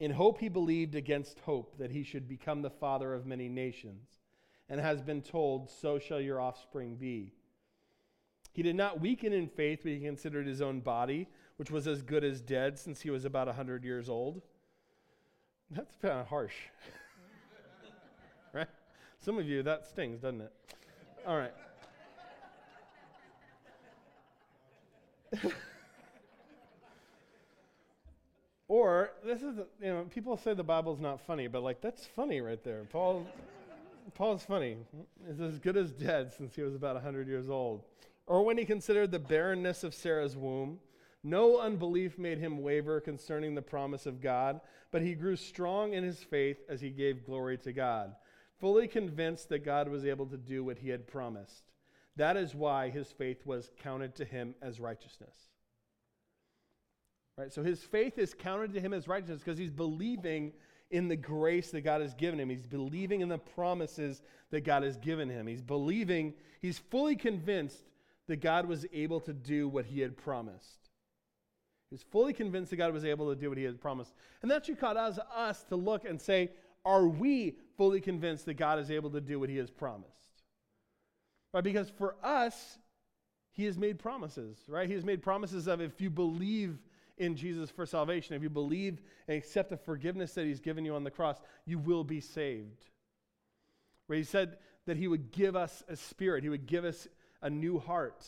In 0.00 0.10
hope 0.10 0.38
he 0.40 0.48
believed 0.48 0.94
against 0.94 1.38
hope 1.40 1.78
that 1.78 1.92
he 1.92 2.02
should 2.02 2.28
become 2.28 2.62
the 2.62 2.70
father 2.70 3.14
of 3.14 3.26
many 3.26 3.48
nations, 3.48 4.08
and 4.68 4.80
has 4.80 5.00
been 5.00 5.22
told, 5.22 5.70
So 5.70 5.98
shall 5.98 6.20
your 6.20 6.40
offspring 6.40 6.96
be. 6.96 7.32
He 8.52 8.62
did 8.62 8.76
not 8.76 9.00
weaken 9.00 9.32
in 9.32 9.48
faith, 9.48 9.80
but 9.82 9.92
he 9.92 10.00
considered 10.00 10.46
his 10.46 10.60
own 10.60 10.80
body, 10.80 11.28
which 11.56 11.70
was 11.70 11.86
as 11.86 12.02
good 12.02 12.24
as 12.24 12.40
dead 12.40 12.78
since 12.78 13.00
he 13.00 13.10
was 13.10 13.24
about 13.24 13.46
a 13.46 13.52
100 13.52 13.84
years 13.84 14.08
old. 14.08 14.42
That's 15.70 15.96
kind 15.96 16.20
of 16.20 16.26
harsh. 16.26 16.56
right? 18.52 18.68
Some 19.20 19.38
of 19.38 19.46
you, 19.46 19.62
that 19.62 19.86
stings, 19.86 20.20
doesn't 20.20 20.42
it? 20.42 20.52
All 21.26 21.38
right. 21.38 21.54
or 28.68 29.10
this 29.24 29.42
is 29.42 29.58
you 29.80 29.88
know 29.88 30.06
people 30.12 30.36
say 30.36 30.54
the 30.54 30.62
Bible's 30.62 31.00
not 31.00 31.20
funny, 31.20 31.46
but 31.46 31.62
like 31.62 31.80
that's 31.80 32.06
funny 32.06 32.40
right 32.40 32.62
there. 32.64 32.84
Paul 32.90 33.26
Paul's 34.14 34.44
funny. 34.44 34.76
Is 35.28 35.40
as 35.40 35.58
good 35.58 35.76
as 35.76 35.92
dead 35.92 36.32
since 36.32 36.54
he 36.54 36.62
was 36.62 36.74
about 36.74 36.94
100 36.94 37.28
years 37.28 37.48
old. 37.48 37.82
Or 38.26 38.44
when 38.44 38.58
he 38.58 38.64
considered 38.64 39.10
the 39.10 39.18
barrenness 39.18 39.84
of 39.84 39.94
Sarah's 39.94 40.36
womb, 40.36 40.78
no 41.24 41.58
unbelief 41.58 42.18
made 42.18 42.38
him 42.38 42.62
waver 42.62 43.00
concerning 43.00 43.54
the 43.54 43.62
promise 43.62 44.06
of 44.06 44.20
God, 44.20 44.60
but 44.90 45.02
he 45.02 45.14
grew 45.14 45.36
strong 45.36 45.92
in 45.92 46.04
his 46.04 46.22
faith 46.22 46.58
as 46.68 46.80
he 46.80 46.90
gave 46.90 47.24
glory 47.24 47.56
to 47.58 47.72
God, 47.72 48.14
fully 48.58 48.88
convinced 48.88 49.48
that 49.48 49.64
God 49.64 49.88
was 49.88 50.04
able 50.04 50.26
to 50.26 50.36
do 50.36 50.64
what 50.64 50.78
he 50.78 50.88
had 50.88 51.06
promised. 51.06 51.71
That 52.16 52.36
is 52.36 52.54
why 52.54 52.90
his 52.90 53.10
faith 53.10 53.46
was 53.46 53.70
counted 53.82 54.14
to 54.16 54.24
him 54.24 54.54
as 54.60 54.80
righteousness. 54.80 55.34
Right? 57.38 57.52
So 57.52 57.62
his 57.62 57.82
faith 57.82 58.18
is 58.18 58.34
counted 58.34 58.74
to 58.74 58.80
him 58.80 58.92
as 58.92 59.08
righteousness 59.08 59.40
because 59.42 59.58
he's 59.58 59.70
believing 59.70 60.52
in 60.90 61.08
the 61.08 61.16
grace 61.16 61.70
that 61.70 61.80
God 61.80 62.02
has 62.02 62.12
given 62.12 62.38
him. 62.38 62.50
He's 62.50 62.66
believing 62.66 63.22
in 63.22 63.28
the 63.28 63.38
promises 63.38 64.20
that 64.50 64.60
God 64.60 64.82
has 64.82 64.98
given 64.98 65.30
him. 65.30 65.46
He's 65.46 65.62
believing, 65.62 66.34
he's 66.60 66.78
fully 66.78 67.16
convinced 67.16 67.82
that 68.28 68.42
God 68.42 68.66
was 68.66 68.84
able 68.92 69.20
to 69.20 69.32
do 69.32 69.68
what 69.68 69.86
he 69.86 70.00
had 70.00 70.16
promised. 70.16 70.90
He's 71.90 72.02
fully 72.02 72.34
convinced 72.34 72.70
that 72.70 72.76
God 72.76 72.92
was 72.92 73.04
able 73.04 73.28
to 73.30 73.40
do 73.40 73.48
what 73.48 73.58
he 73.58 73.64
had 73.64 73.80
promised. 73.80 74.14
And 74.42 74.50
that 74.50 74.66
should 74.66 74.78
cause 74.78 75.18
us 75.34 75.62
to 75.64 75.76
look 75.76 76.04
and 76.04 76.20
say, 76.20 76.50
are 76.84 77.06
we 77.06 77.56
fully 77.76 78.00
convinced 78.00 78.46
that 78.46 78.54
God 78.54 78.78
is 78.78 78.90
able 78.90 79.10
to 79.10 79.20
do 79.20 79.40
what 79.40 79.48
he 79.48 79.56
has 79.56 79.70
promised? 79.70 80.21
Right? 81.52 81.64
Because 81.64 81.90
for 81.90 82.16
us, 82.22 82.78
he 83.52 83.64
has 83.64 83.76
made 83.76 83.98
promises, 83.98 84.56
right? 84.66 84.88
He 84.88 84.94
has 84.94 85.04
made 85.04 85.22
promises 85.22 85.66
of 85.66 85.80
if 85.80 86.00
you 86.00 86.10
believe 86.10 86.78
in 87.18 87.36
Jesus 87.36 87.70
for 87.70 87.84
salvation, 87.84 88.34
if 88.34 88.42
you 88.42 88.50
believe 88.50 89.02
and 89.28 89.36
accept 89.36 89.70
the 89.70 89.76
forgiveness 89.76 90.32
that 90.34 90.46
he's 90.46 90.60
given 90.60 90.84
you 90.84 90.94
on 90.94 91.04
the 91.04 91.10
cross, 91.10 91.36
you 91.66 91.78
will 91.78 92.04
be 92.04 92.20
saved. 92.20 92.86
Where 94.06 94.16
he 94.16 94.24
said 94.24 94.56
that 94.86 94.96
he 94.96 95.06
would 95.06 95.30
give 95.30 95.54
us 95.54 95.84
a 95.88 95.96
spirit, 95.96 96.42
he 96.42 96.48
would 96.48 96.66
give 96.66 96.84
us 96.84 97.06
a 97.42 97.50
new 97.50 97.78
heart, 97.78 98.24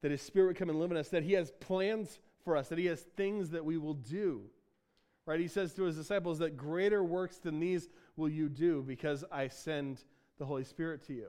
that 0.00 0.10
his 0.10 0.20
spirit 0.20 0.48
would 0.48 0.56
come 0.56 0.70
and 0.70 0.80
live 0.80 0.90
in 0.90 0.96
us, 0.96 1.08
that 1.10 1.22
he 1.22 1.32
has 1.34 1.52
plans 1.60 2.18
for 2.44 2.56
us, 2.56 2.68
that 2.68 2.78
he 2.78 2.86
has 2.86 3.00
things 3.16 3.50
that 3.50 3.64
we 3.64 3.78
will 3.78 3.94
do. 3.94 4.42
Right? 5.24 5.38
He 5.38 5.48
says 5.48 5.72
to 5.74 5.84
his 5.84 5.96
disciples 5.96 6.40
that 6.40 6.56
greater 6.56 7.04
works 7.04 7.38
than 7.38 7.60
these 7.60 7.88
will 8.16 8.28
you 8.28 8.48
do 8.48 8.82
because 8.82 9.24
I 9.30 9.48
send 9.48 10.02
the 10.38 10.44
Holy 10.44 10.64
Spirit 10.64 11.06
to 11.06 11.14
you. 11.14 11.28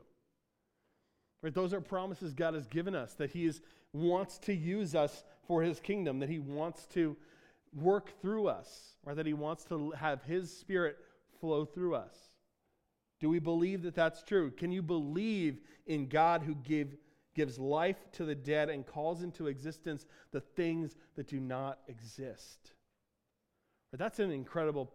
Right? 1.43 1.53
Those 1.53 1.73
are 1.73 1.81
promises 1.81 2.33
God 2.33 2.53
has 2.53 2.65
given 2.65 2.95
us 2.95 3.13
that 3.15 3.31
he 3.31 3.45
is, 3.45 3.62
wants 3.91 4.39
to 4.39 4.53
use 4.53 4.95
us 4.95 5.23
for 5.45 5.62
his 5.62 5.79
kingdom, 5.81 6.19
that 6.19 6.29
he 6.29 6.39
wants 6.39 6.88
to 6.93 7.17
work 7.75 8.19
through 8.21 8.47
us, 8.47 8.95
or 9.05 9.13
that 9.13 9.25
he 9.25 9.33
wants 9.33 9.65
to 9.65 9.91
have 9.91 10.23
his 10.23 10.55
spirit 10.55 10.97
flow 11.41 11.65
through 11.65 11.95
us. 11.95 12.15
Do 13.19 13.29
we 13.29 13.39
believe 13.39 13.83
that 13.83 13.93
that's 13.93 14.23
true? 14.23 14.51
Can 14.51 14.71
you 14.71 14.81
believe 14.81 15.59
in 15.85 16.07
God 16.07 16.43
who 16.43 16.55
give, 16.55 16.95
gives 17.35 17.59
life 17.59 17.97
to 18.13 18.25
the 18.25 18.35
dead 18.35 18.69
and 18.69 18.85
calls 18.85 19.21
into 19.21 19.47
existence 19.47 20.05
the 20.31 20.41
things 20.41 20.95
that 21.15 21.27
do 21.27 21.41
not 21.41 21.79
exist? 21.89 22.71
That's 23.91 24.19
an 24.19 24.31
incredible 24.31 24.91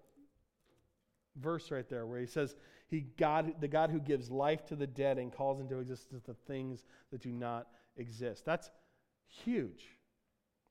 verse 1.37 1.71
right 1.71 1.89
there 1.89 2.07
where 2.07 2.21
he 2.21 2.27
says, 2.27 2.57
he 2.89 3.07
God, 3.19 3.55
the 3.61 3.69
God 3.69 3.91
who 3.91 4.01
gives 4.01 4.31
life 4.31 4.65
to 4.67 4.77
the 4.77 4.87
dead 4.87 5.19
and 5.19 5.33
calls 5.33 5.61
into 5.61 5.79
existence 5.79 6.23
the 6.27 6.35
things 6.47 6.85
that 7.13 7.21
do 7.21 7.31
not 7.31 7.69
exist. 7.97 8.45
That's 8.45 8.71
huge. 9.27 9.85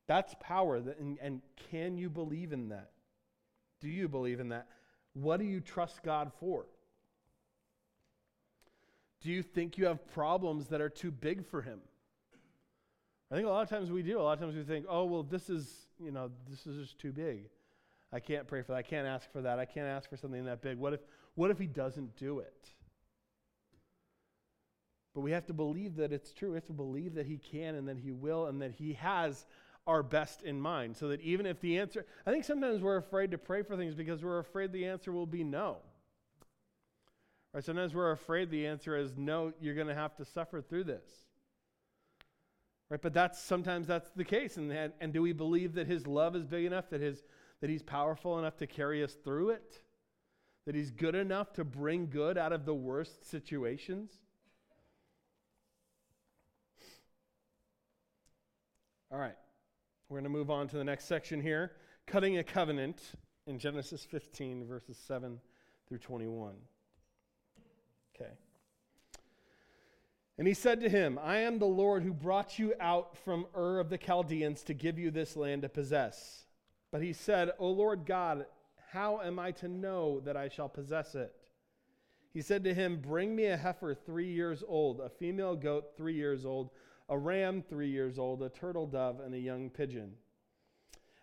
That's 0.08 0.34
power. 0.40 0.80
That, 0.80 1.00
and, 1.00 1.18
and 1.22 1.42
can 1.70 1.98
you 1.98 2.10
believe 2.10 2.54
in 2.54 2.70
that? 2.70 2.92
Do 3.82 3.90
you 3.90 4.08
believe 4.08 4.40
in 4.40 4.50
that? 4.50 4.68
What 5.14 5.40
do 5.40 5.46
you 5.46 5.60
trust 5.60 6.02
God 6.04 6.32
for? 6.40 6.66
Do 9.22 9.32
you 9.32 9.44
think 9.44 9.78
you 9.78 9.86
have 9.86 10.08
problems 10.14 10.68
that 10.68 10.82
are 10.82 10.90
too 10.90 11.12
big 11.12 11.46
for 11.46 11.62
Him? 11.62 11.80
I 13.32 13.36
think 13.36 13.48
a 13.48 13.50
lot 13.50 13.62
of 13.62 13.70
times 13.70 13.92
we 13.92 14.04
do. 14.04 14.20
A 14.20 14.22
lot 14.22 14.34
of 14.34 14.40
times 14.40 14.56
we 14.56 14.64
think, 14.64 14.86
oh, 14.90 15.06
well, 15.06 15.24
this 15.24 15.50
is, 15.50 15.88
you 16.00 16.12
know, 16.12 16.32
this 16.50 16.66
is 16.66 16.82
just 16.82 17.00
too 17.00 17.12
big. 17.12 17.50
I 18.14 18.20
can't 18.20 18.48
pray 18.48 18.62
for 18.62 18.72
that. 18.72 18.78
I 18.78 18.84
can't 18.84 19.06
ask 19.06 19.30
for 19.32 19.42
that. 19.42 19.60
I 19.60 19.66
can't 19.66 19.88
ask 19.88 20.10
for 20.10 20.16
something 20.16 20.46
that 20.46 20.62
big. 20.62 20.78
What 20.78 20.94
if, 20.94 21.02
what 21.38 21.51
if 21.51 21.60
He 21.60 21.67
doesn't 21.67 22.17
do 22.17 22.39
it? 22.39 22.72
But 25.13 25.22
we 25.22 25.32
have 25.32 25.46
to 25.46 25.53
believe 25.53 25.96
that 25.98 26.12
it's 26.12 26.34
true. 26.34 26.50
We 26.50 26.56
have 26.56 26.65
to 26.65 26.74
believe 26.74 27.13
that 27.15 27.27
He 27.27 27.38
can 27.38 27.75
and 27.75 27.88
that 27.88 27.98
He 27.98 28.12
will 28.12 28.48
and 28.48 28.62
that 28.62 28.72
He 28.72 28.94
has 28.94 29.46
our 29.86 30.01
best 30.03 30.41
in 30.41 30.60
mind. 30.60 30.98
So 30.98 31.10
that 31.10 31.22
even 31.22 31.46
if 31.46 31.62
the 31.62 31.77
answer, 31.77 32.06
I 32.25 32.32
think 32.32 32.44
sometimes 32.44 32.82
we're 32.82 32.98
afraid 32.98 33.32
to 33.32 33.38
pray 33.38 33.62
for 33.62 33.77
things 33.77 33.94
because 33.94 34.24
we're 34.24 34.39
afraid 34.39 34.74
the 34.74 34.86
answer 34.86 35.12
will 35.12 35.27
be 35.27 35.44
no. 35.44 35.77
Right? 37.53 37.63
Sometimes 37.63 37.94
we're 37.94 38.12
afraid 38.12 38.50
the 38.50 38.65
answer 38.65 38.98
is 38.98 39.15
no, 39.15 39.53
you're 39.62 39.75
going 39.75 39.88
to 39.88 39.96
have 39.96 40.15
to 40.17 40.25
suffer 40.25 40.60
through 40.60 40.86
this. 40.86 41.06
Right? 42.89 43.01
But 43.01 43.13
that's 43.13 43.39
sometimes 43.39 43.86
that's 43.86 44.10
the 44.15 44.25
case. 44.25 44.58
And, 44.58 44.91
and 45.00 45.13
do 45.13 45.22
we 45.22 45.34
believe 45.34 45.75
that 45.75 45.86
his 45.86 46.08
love 46.08 46.36
is 46.36 46.46
big 46.46 46.65
enough, 46.65 46.89
that, 46.89 47.01
his, 47.01 47.24
that 47.62 47.70
he's 47.70 47.84
powerful 47.84 48.39
enough 48.39 48.58
to 48.58 48.67
carry 48.67 49.03
us 49.03 49.13
through 49.24 49.51
it? 49.51 49.82
That 50.68 50.76
he's 50.76 50.92
good 50.92 51.16
enough 51.16 51.54
to 51.54 51.64
bring 51.64 52.08
good 52.08 52.38
out 52.38 52.52
of 52.52 52.66
the 52.66 52.76
worst 52.76 53.28
situations? 53.30 54.12
All 59.10 59.18
right. 59.18 59.38
We're 60.10 60.16
going 60.16 60.26
to 60.26 60.30
move 60.30 60.52
on 60.52 60.68
to 60.68 60.76
the 60.76 60.84
next 60.84 61.06
section 61.06 61.42
here 61.42 61.72
cutting 62.06 62.38
a 62.38 62.44
covenant 62.44 63.02
in 63.46 63.60
Genesis 63.60 64.04
15, 64.04 64.66
verses 64.68 64.98
7 65.08 65.40
through 65.88 66.00
21. 66.00 66.56
Okay. 68.14 68.32
And 70.38 70.48
he 70.48 70.54
said 70.54 70.82
to 70.82 70.90
him, 70.90 71.18
I 71.24 71.38
am 71.38 71.60
the 71.60 71.66
Lord 71.66 72.04
who 72.04 72.14
brought 72.14 72.60
you 72.60 72.74
out 72.82 73.16
from 73.16 73.46
Ur 73.56 73.80
of 73.80 73.90
the 73.90 73.98
Chaldeans 73.98 74.64
to 74.64 74.74
give 74.74 75.00
you 75.00 75.12
this 75.12 75.38
land 75.38 75.62
to 75.62 75.70
possess. 75.70 76.46
But 76.92 77.02
he 77.02 77.14
said, 77.14 77.52
O 77.58 77.70
Lord 77.70 78.06
God, 78.06 78.46
how 78.98 79.22
am 79.22 79.38
I 79.38 79.51
to 79.51 79.68
know 79.68 80.22
that 80.22 80.36
I 80.36 80.50
shall 80.50 80.68
possess 80.68 81.13
it? 81.13 81.32
He 82.34 82.42
said 82.42 82.63
to 82.63 82.74
him, 82.74 83.00
Bring 83.00 83.36
me 83.36 83.46
a 83.46 83.56
heifer 83.56 83.94
three 83.94 84.34
years 84.34 84.63
old, 84.68 85.01
a 85.01 85.08
female 85.08 85.56
goat 85.56 85.92
three 85.96 86.16
years 86.16 86.46
old, 86.46 86.72
a 87.08 87.16
ram 87.16 87.62
three 87.62 87.92
years 87.92 88.18
old, 88.18 88.42
a 88.42 88.50
turtle 88.50 88.88
dove, 88.88 89.20
and 89.20 89.36
a 89.36 89.39
young 89.39 89.70
pigeon. 89.70 90.13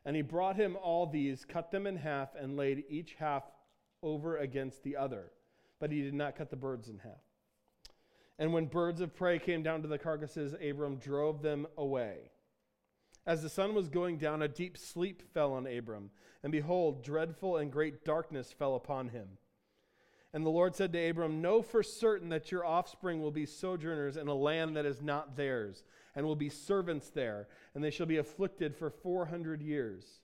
And 0.04 0.14
he 0.14 0.22
brought 0.22 0.54
him 0.54 0.76
all 0.80 1.04
these, 1.04 1.44
cut 1.44 1.72
them 1.72 1.88
in 1.88 1.96
half, 1.96 2.28
and 2.40 2.56
laid 2.56 2.84
each 2.88 3.16
half 3.18 3.42
over 4.04 4.36
against 4.36 4.84
the 4.84 4.96
other. 4.96 5.32
But 5.80 5.90
he 5.90 6.00
did 6.00 6.14
not 6.14 6.36
cut 6.36 6.50
the 6.50 6.56
birds 6.56 6.88
in 6.88 6.98
half. 7.00 7.24
And 8.38 8.52
when 8.52 8.66
birds 8.66 9.00
of 9.00 9.16
prey 9.16 9.40
came 9.40 9.64
down 9.64 9.82
to 9.82 9.88
the 9.88 9.98
carcasses, 9.98 10.54
Abram 10.62 10.98
drove 10.98 11.42
them 11.42 11.66
away. 11.76 12.30
As 13.26 13.42
the 13.42 13.48
sun 13.48 13.74
was 13.74 13.88
going 13.88 14.18
down, 14.18 14.42
a 14.42 14.48
deep 14.48 14.76
sleep 14.76 15.22
fell 15.32 15.54
on 15.54 15.66
Abram, 15.66 16.10
and 16.42 16.52
behold, 16.52 17.02
dreadful 17.02 17.56
and 17.56 17.72
great 17.72 18.04
darkness 18.04 18.52
fell 18.52 18.76
upon 18.76 19.08
him. 19.08 19.28
And 20.34 20.44
the 20.44 20.50
Lord 20.50 20.74
said 20.74 20.92
to 20.92 21.08
Abram, 21.08 21.40
Know 21.40 21.62
for 21.62 21.82
certain 21.82 22.28
that 22.30 22.50
your 22.50 22.66
offspring 22.66 23.22
will 23.22 23.30
be 23.30 23.46
sojourners 23.46 24.16
in 24.16 24.28
a 24.28 24.34
land 24.34 24.76
that 24.76 24.84
is 24.84 25.00
not 25.00 25.36
theirs, 25.36 25.84
and 26.14 26.26
will 26.26 26.36
be 26.36 26.50
servants 26.50 27.08
there, 27.10 27.48
and 27.74 27.82
they 27.82 27.90
shall 27.90 28.06
be 28.06 28.18
afflicted 28.18 28.76
for 28.76 28.90
400 28.90 29.62
years. 29.62 30.20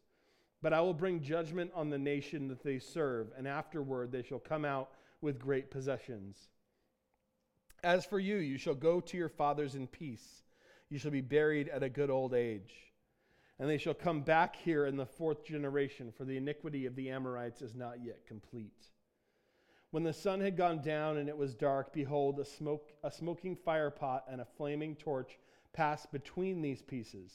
But 0.61 0.75
I 0.75 0.81
will 0.81 0.93
bring 0.93 1.23
judgment 1.23 1.71
on 1.75 1.89
the 1.89 1.99
nation 1.99 2.49
that 2.49 2.63
they 2.63 2.79
serve, 2.81 3.29
and 3.39 3.49
afterward 3.49 4.13
they 4.13 4.23
shall 4.23 4.41
come 4.41 4.65
out 4.65 4.91
with 5.23 5.39
great 5.39 5.71
possessions. 5.71 6.49
As 7.83 8.05
for 8.05 8.19
you, 8.19 8.37
you 8.37 8.59
shall 8.59 8.75
go 8.75 9.01
to 9.01 9.17
your 9.17 9.31
fathers 9.31 9.75
in 9.75 9.87
peace. 9.87 10.43
You 10.91 10.99
shall 10.99 11.13
be 11.13 11.23
buried 11.23 11.69
at 11.69 11.83
a 11.83 11.89
good 11.89 12.11
old 12.11 12.35
age. 12.35 12.90
And 13.61 13.69
they 13.69 13.77
shall 13.77 13.93
come 13.93 14.23
back 14.23 14.57
here 14.57 14.87
in 14.87 14.97
the 14.97 15.05
fourth 15.05 15.45
generation, 15.45 16.13
for 16.17 16.25
the 16.25 16.39
iniquity 16.39 16.87
of 16.87 16.97
the 16.97 17.11
Amorites 17.11 17.61
is 17.61 17.75
not 17.75 18.03
yet 18.03 18.27
complete. 18.27 18.89
When 19.91 20.03
the 20.03 20.15
sun 20.15 20.41
had 20.41 20.57
gone 20.57 20.81
down 20.81 21.19
and 21.19 21.29
it 21.29 21.37
was 21.37 21.55
dark, 21.55 21.93
behold, 21.93 22.41
a, 22.41 22.45
smoke, 22.47 22.89
a 23.05 23.11
smoking 23.11 23.55
firepot 23.55 24.23
and 24.31 24.41
a 24.41 24.47
flaming 24.57 24.97
torch 24.97 25.39
passed 25.75 26.11
between 26.11 26.63
these 26.63 26.81
pieces. 26.81 27.35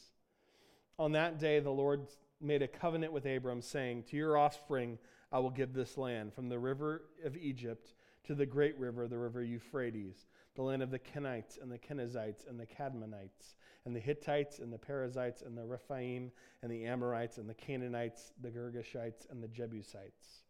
On 0.97 1.11
that 1.11 1.37
day, 1.37 1.59
the 1.59 1.69
Lord 1.69 2.07
made 2.41 2.63
a 2.63 2.67
covenant 2.67 3.13
with 3.13 3.27
Abram, 3.27 3.61
saying, 3.61 4.05
To 4.09 4.17
your 4.17 4.35
offspring 4.35 4.97
I 5.31 5.37
will 5.37 5.51
give 5.51 5.73
this 5.73 5.95
land, 5.95 6.33
from 6.33 6.49
the 6.49 6.57
river 6.57 7.03
of 7.23 7.37
Egypt 7.37 7.93
to 8.23 8.33
the 8.33 8.47
great 8.47 8.79
river, 8.79 9.07
the 9.07 9.19
river 9.19 9.43
Euphrates 9.43 10.25
the 10.55 10.63
land 10.63 10.81
of 10.81 10.89
the 10.89 10.99
Kenites 10.99 11.57
and 11.61 11.71
the 11.71 11.77
Kenizzites 11.77 12.47
and 12.49 12.59
the 12.59 12.65
Cadmonites 12.65 13.55
and 13.85 13.95
the 13.95 13.99
Hittites 13.99 14.59
and 14.59 14.73
the 14.73 14.77
Perizzites 14.77 15.41
and 15.41 15.57
the 15.57 15.65
Rephaim 15.65 16.31
and 16.63 16.71
the 16.71 16.85
Amorites 16.85 17.37
and 17.37 17.47
the 17.47 17.53
Canaanites, 17.53 18.33
the 18.41 18.49
Girgashites 18.49 19.29
and 19.29 19.43
the 19.43 19.47
Jebusites. 19.47 20.43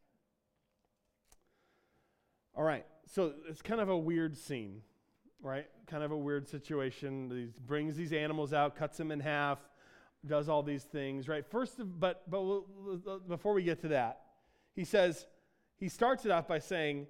All 2.55 2.63
right, 2.63 2.85
so 3.05 3.33
it's 3.49 3.61
kind 3.61 3.81
of 3.81 3.89
a 3.89 3.97
weird 3.97 4.37
scene, 4.37 4.81
right? 5.41 5.67
Kind 5.87 6.03
of 6.03 6.11
a 6.11 6.17
weird 6.17 6.47
situation. 6.47 7.29
He 7.29 7.61
brings 7.65 7.97
these 7.97 8.13
animals 8.13 8.53
out, 8.53 8.77
cuts 8.77 8.97
them 8.97 9.11
in 9.11 9.19
half, 9.19 9.59
does 10.25 10.47
all 10.47 10.63
these 10.63 10.83
things, 10.83 11.27
right? 11.27 11.45
First, 11.45 11.75
but 11.77 12.23
but 12.29 13.27
before 13.27 13.53
we 13.53 13.63
get 13.63 13.81
to 13.81 13.89
that, 13.89 14.21
he 14.73 14.85
says 14.85 15.25
he 15.77 15.89
starts 15.89 16.25
it 16.25 16.31
off 16.31 16.47
by 16.47 16.59
saying, 16.59 17.07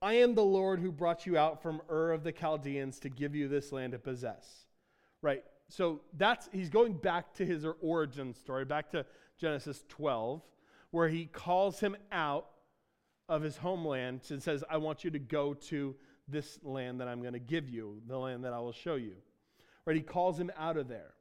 I 0.00 0.14
am 0.14 0.34
the 0.36 0.44
Lord 0.44 0.78
who 0.78 0.92
brought 0.92 1.26
you 1.26 1.36
out 1.36 1.60
from 1.60 1.82
Ur 1.90 2.12
of 2.12 2.22
the 2.22 2.32
Chaldeans 2.32 3.00
to 3.00 3.08
give 3.08 3.34
you 3.34 3.48
this 3.48 3.72
land 3.72 3.92
to 3.92 3.98
possess. 3.98 4.66
Right? 5.20 5.42
So 5.68 6.00
that's 6.16 6.48
he's 6.52 6.70
going 6.70 6.94
back 6.94 7.34
to 7.34 7.46
his 7.46 7.66
origin 7.80 8.34
story, 8.34 8.64
back 8.64 8.90
to 8.90 9.04
Genesis 9.38 9.84
12, 9.88 10.42
where 10.90 11.08
he 11.08 11.26
calls 11.26 11.80
him 11.80 11.96
out 12.12 12.46
of 13.28 13.42
his 13.42 13.56
homeland 13.56 14.20
and 14.30 14.42
says, 14.42 14.62
I 14.70 14.76
want 14.76 15.04
you 15.04 15.10
to 15.10 15.18
go 15.18 15.54
to 15.54 15.96
this 16.28 16.58
land 16.62 17.00
that 17.00 17.08
I'm 17.08 17.20
going 17.20 17.32
to 17.32 17.38
give 17.38 17.68
you, 17.68 18.00
the 18.06 18.18
land 18.18 18.44
that 18.44 18.52
I 18.52 18.58
will 18.58 18.72
show 18.72 18.94
you. 18.94 19.16
Right? 19.84 19.96
He 19.96 20.02
calls 20.02 20.38
him 20.38 20.50
out 20.56 20.76
of 20.76 20.88
there. 20.88 21.14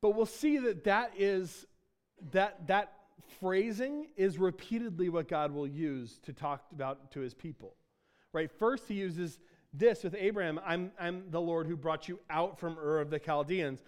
But 0.00 0.16
we'll 0.16 0.26
see 0.26 0.58
that 0.58 0.84
that 0.84 1.12
is 1.16 1.66
that 2.32 2.66
that 2.68 2.92
phrasing 3.40 4.08
is 4.16 4.38
repeatedly 4.38 5.08
what 5.08 5.28
God 5.28 5.52
will 5.52 5.66
use 5.66 6.18
to 6.24 6.32
talk 6.32 6.64
about 6.72 7.12
to 7.12 7.20
his 7.20 7.34
people. 7.34 7.74
Right? 8.32 8.50
First, 8.50 8.88
he 8.88 8.94
uses 8.94 9.38
this 9.72 10.04
with 10.04 10.14
Abraham 10.18 10.60
I'm, 10.64 10.92
I'm 11.00 11.30
the 11.30 11.40
Lord 11.40 11.66
who 11.66 11.76
brought 11.76 12.08
you 12.08 12.18
out 12.30 12.58
from 12.58 12.78
Ur 12.78 13.00
of 13.00 13.10
the 13.10 13.18
Chaldeans. 13.18 13.82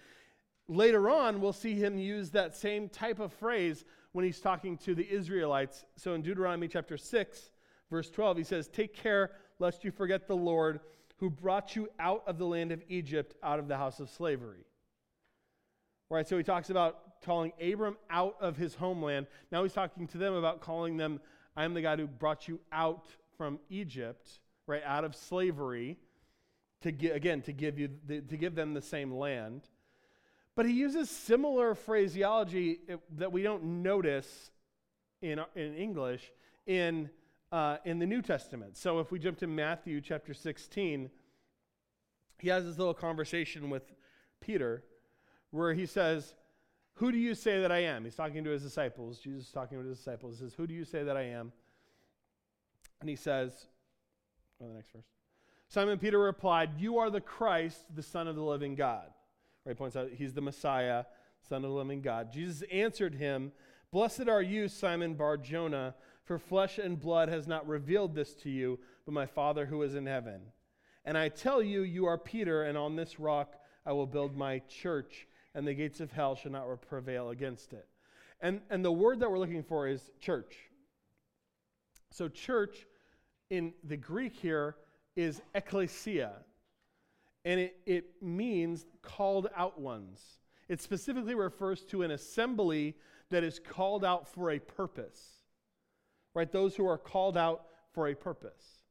Later 0.68 1.10
on, 1.10 1.40
we'll 1.40 1.52
see 1.52 1.74
him 1.74 1.98
use 1.98 2.30
that 2.30 2.56
same 2.56 2.88
type 2.88 3.20
of 3.20 3.32
phrase 3.32 3.84
when 4.12 4.24
he's 4.24 4.40
talking 4.40 4.78
to 4.78 4.94
the 4.94 5.06
Israelites. 5.10 5.84
So 5.96 6.14
in 6.14 6.22
Deuteronomy 6.22 6.68
chapter 6.68 6.96
6, 6.96 7.50
verse 7.90 8.08
12, 8.08 8.38
he 8.38 8.44
says, 8.44 8.68
Take 8.68 8.94
care 8.94 9.32
lest 9.58 9.84
you 9.84 9.90
forget 9.90 10.26
the 10.26 10.36
Lord 10.36 10.80
who 11.18 11.28
brought 11.28 11.76
you 11.76 11.88
out 11.98 12.22
of 12.26 12.38
the 12.38 12.46
land 12.46 12.72
of 12.72 12.82
Egypt, 12.88 13.34
out 13.42 13.58
of 13.58 13.68
the 13.68 13.76
house 13.76 14.00
of 14.00 14.08
slavery. 14.08 14.64
Right? 16.10 16.26
So 16.26 16.36
he 16.38 16.44
talks 16.44 16.70
about 16.70 17.20
calling 17.24 17.52
Abram 17.60 17.96
out 18.10 18.36
of 18.40 18.56
his 18.56 18.74
homeland. 18.74 19.26
Now 19.50 19.62
he's 19.62 19.72
talking 19.72 20.06
to 20.08 20.18
them 20.18 20.34
about 20.34 20.60
calling 20.60 20.96
them, 20.96 21.20
I 21.56 21.64
am 21.64 21.74
the 21.74 21.82
God 21.82 21.98
who 21.98 22.06
brought 22.06 22.48
you 22.48 22.60
out 22.72 23.06
from 23.36 23.58
Egypt, 23.68 24.40
right, 24.66 24.82
out 24.84 25.04
of 25.04 25.14
slavery, 25.14 25.98
to 26.82 26.92
get, 26.92 27.16
again, 27.16 27.42
to 27.42 27.52
give, 27.52 27.78
you 27.78 27.90
the, 28.06 28.20
to 28.20 28.36
give 28.36 28.54
them 28.54 28.74
the 28.74 28.82
same 28.82 29.12
land. 29.12 29.62
But 30.56 30.66
he 30.66 30.72
uses 30.72 31.10
similar 31.10 31.74
phraseology 31.74 32.80
that 33.16 33.32
we 33.32 33.42
don't 33.42 33.82
notice 33.82 34.50
in, 35.22 35.40
in 35.56 35.74
English 35.74 36.30
in, 36.66 37.10
uh, 37.50 37.78
in 37.84 37.98
the 37.98 38.06
New 38.06 38.22
Testament. 38.22 38.76
So 38.76 39.00
if 39.00 39.10
we 39.10 39.18
jump 39.18 39.38
to 39.38 39.46
Matthew 39.46 40.00
chapter 40.00 40.34
16, 40.34 41.10
he 42.38 42.48
has 42.48 42.64
this 42.64 42.78
little 42.78 42.94
conversation 42.94 43.70
with 43.70 43.92
Peter 44.40 44.84
where 45.50 45.72
he 45.72 45.86
says, 45.86 46.34
who 46.94 47.10
do 47.10 47.18
you 47.18 47.34
say 47.34 47.60
that 47.60 47.72
I 47.72 47.78
am? 47.78 48.04
He's 48.04 48.14
talking 48.14 48.44
to 48.44 48.50
his 48.50 48.62
disciples. 48.62 49.18
Jesus 49.18 49.46
is 49.46 49.52
talking 49.52 49.80
to 49.80 49.88
his 49.88 49.98
disciples. 49.98 50.38
He 50.38 50.44
says, 50.44 50.54
Who 50.54 50.66
do 50.66 50.74
you 50.74 50.84
say 50.84 51.02
that 51.02 51.16
I 51.16 51.22
am? 51.22 51.52
And 53.00 53.10
he 53.10 53.16
says, 53.16 53.66
Oh, 54.60 54.68
the 54.68 54.74
next 54.74 54.92
verse. 54.92 55.04
Simon 55.68 55.98
Peter 55.98 56.18
replied, 56.18 56.78
You 56.78 56.98
are 56.98 57.10
the 57.10 57.20
Christ, 57.20 57.84
the 57.94 58.02
Son 58.02 58.28
of 58.28 58.36
the 58.36 58.42
living 58.42 58.74
God. 58.74 59.06
Right, 59.64 59.76
points 59.76 59.96
out 59.96 60.10
he's 60.12 60.34
the 60.34 60.40
Messiah, 60.40 61.04
Son 61.48 61.64
of 61.64 61.70
the 61.70 61.76
living 61.76 62.02
God. 62.02 62.32
Jesus 62.32 62.62
answered 62.70 63.14
him, 63.14 63.52
Blessed 63.90 64.28
are 64.28 64.42
you, 64.42 64.68
Simon 64.68 65.14
Bar 65.14 65.36
Jonah, 65.38 65.94
for 66.24 66.38
flesh 66.38 66.78
and 66.78 67.00
blood 67.00 67.28
has 67.28 67.46
not 67.46 67.66
revealed 67.66 68.14
this 68.14 68.34
to 68.36 68.50
you, 68.50 68.78
but 69.04 69.12
my 69.12 69.26
Father 69.26 69.66
who 69.66 69.82
is 69.82 69.94
in 69.94 70.06
heaven. 70.06 70.40
And 71.04 71.16
I 71.18 71.28
tell 71.28 71.62
you, 71.62 71.82
you 71.82 72.06
are 72.06 72.18
Peter, 72.18 72.64
and 72.64 72.76
on 72.78 72.96
this 72.96 73.20
rock 73.20 73.54
I 73.86 73.92
will 73.92 74.06
build 74.06 74.36
my 74.36 74.60
church 74.68 75.26
and 75.54 75.66
the 75.66 75.74
gates 75.74 76.00
of 76.00 76.10
hell 76.10 76.34
shall 76.34 76.52
not 76.52 76.66
prevail 76.88 77.30
against 77.30 77.72
it. 77.72 77.86
And, 78.40 78.60
and 78.70 78.84
the 78.84 78.92
word 78.92 79.20
that 79.20 79.30
we're 79.30 79.38
looking 79.38 79.62
for 79.62 79.86
is 79.86 80.10
church. 80.20 80.56
So, 82.10 82.28
church 82.28 82.86
in 83.56 83.72
the 83.84 83.96
Greek 83.96 84.34
here 84.34 84.76
is 85.16 85.40
ecclesia, 85.54 86.32
and 87.44 87.60
it, 87.60 87.76
it 87.86 88.22
means 88.22 88.86
called 89.02 89.48
out 89.56 89.80
ones. 89.80 90.20
It 90.68 90.80
specifically 90.80 91.34
refers 91.34 91.84
to 91.86 92.02
an 92.02 92.10
assembly 92.10 92.96
that 93.30 93.44
is 93.44 93.60
called 93.60 94.04
out 94.04 94.26
for 94.26 94.50
a 94.50 94.58
purpose, 94.58 95.20
right? 96.34 96.50
Those 96.50 96.74
who 96.74 96.86
are 96.88 96.98
called 96.98 97.36
out 97.36 97.66
for 97.92 98.08
a 98.08 98.14
purpose. 98.14 98.82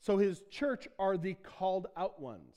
So, 0.00 0.16
his 0.18 0.42
church 0.50 0.88
are 0.98 1.16
the 1.16 1.34
called 1.34 1.86
out 1.96 2.20
ones. 2.20 2.56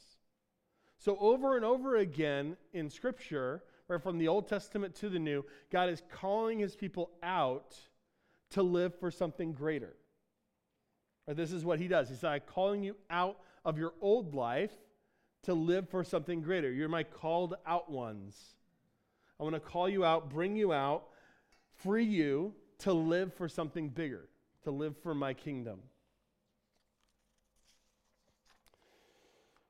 So, 0.98 1.18
over 1.20 1.58
and 1.58 1.66
over 1.66 1.98
again 1.98 2.58
in 2.74 2.90
Scripture, 2.90 3.64
right, 3.88 4.02
from 4.02 4.18
the 4.18 4.28
Old 4.28 4.48
Testament 4.48 4.96
to 4.96 5.10
the 5.10 5.20
New, 5.20 5.46
God 5.72 5.90
is 5.90 6.02
calling 6.10 6.60
his 6.60 6.76
people 6.76 7.12
out 7.22 7.76
to 8.52 8.64
live 8.64 8.98
for 9.00 9.12
something 9.12 9.54
greater. 9.54 9.96
Or 11.28 11.34
this 11.34 11.52
is 11.52 11.66
what 11.66 11.80
he 11.80 11.88
does. 11.88 12.10
He's 12.10 12.24
like 12.24 12.48
calling 12.48 12.84
you 12.84 12.96
out 13.10 13.38
of 13.64 13.78
your 13.78 13.94
old 14.02 14.36
life 14.36 14.72
to 15.44 15.54
live 15.54 15.90
for 15.90 16.04
something 16.04 16.42
greater. 16.42 16.72
You're 16.72 16.90
my 16.90 17.04
called 17.04 17.56
out 17.66 17.90
ones. 17.90 18.56
I 19.40 19.44
want 19.44 19.56
to 19.56 19.60
call 19.60 19.90
you 19.90 20.06
out, 20.06 20.30
bring 20.30 20.56
you 20.56 20.72
out, 20.72 21.06
free 21.78 22.06
you 22.06 22.54
to 22.80 22.94
live 22.94 23.34
for 23.34 23.48
something 23.48 23.90
bigger, 23.90 24.28
to 24.64 24.72
live 24.72 24.96
for 25.02 25.14
my 25.14 25.34
kingdom. 25.34 25.80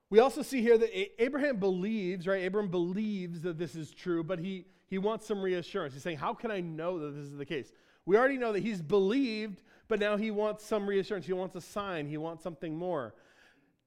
We 0.08 0.20
also 0.20 0.42
see 0.42 0.62
here 0.62 0.78
that 0.78 1.22
Abraham 1.22 1.58
believes, 1.58 2.26
right? 2.26 2.42
Abraham 2.42 2.70
believes 2.70 3.40
that 3.40 3.58
this 3.58 3.74
is 3.74 3.90
true, 3.90 4.22
but 4.22 4.38
he, 4.38 4.66
he 4.86 4.98
wants 4.98 5.26
some 5.26 5.42
reassurance. 5.42 5.94
He's 5.94 6.02
saying, 6.02 6.18
How 6.18 6.32
can 6.32 6.50
I 6.50 6.60
know 6.60 7.00
that 7.00 7.10
this 7.10 7.26
is 7.26 7.36
the 7.36 7.46
case? 7.46 7.72
We 8.04 8.16
already 8.16 8.38
know 8.38 8.52
that 8.52 8.62
he's 8.62 8.80
believed, 8.80 9.62
but 9.88 10.00
now 10.00 10.16
he 10.16 10.30
wants 10.30 10.64
some 10.64 10.88
reassurance. 10.88 11.26
He 11.26 11.32
wants 11.32 11.54
a 11.54 11.60
sign. 11.60 12.06
He 12.06 12.16
wants 12.16 12.42
something 12.42 12.76
more. 12.76 13.14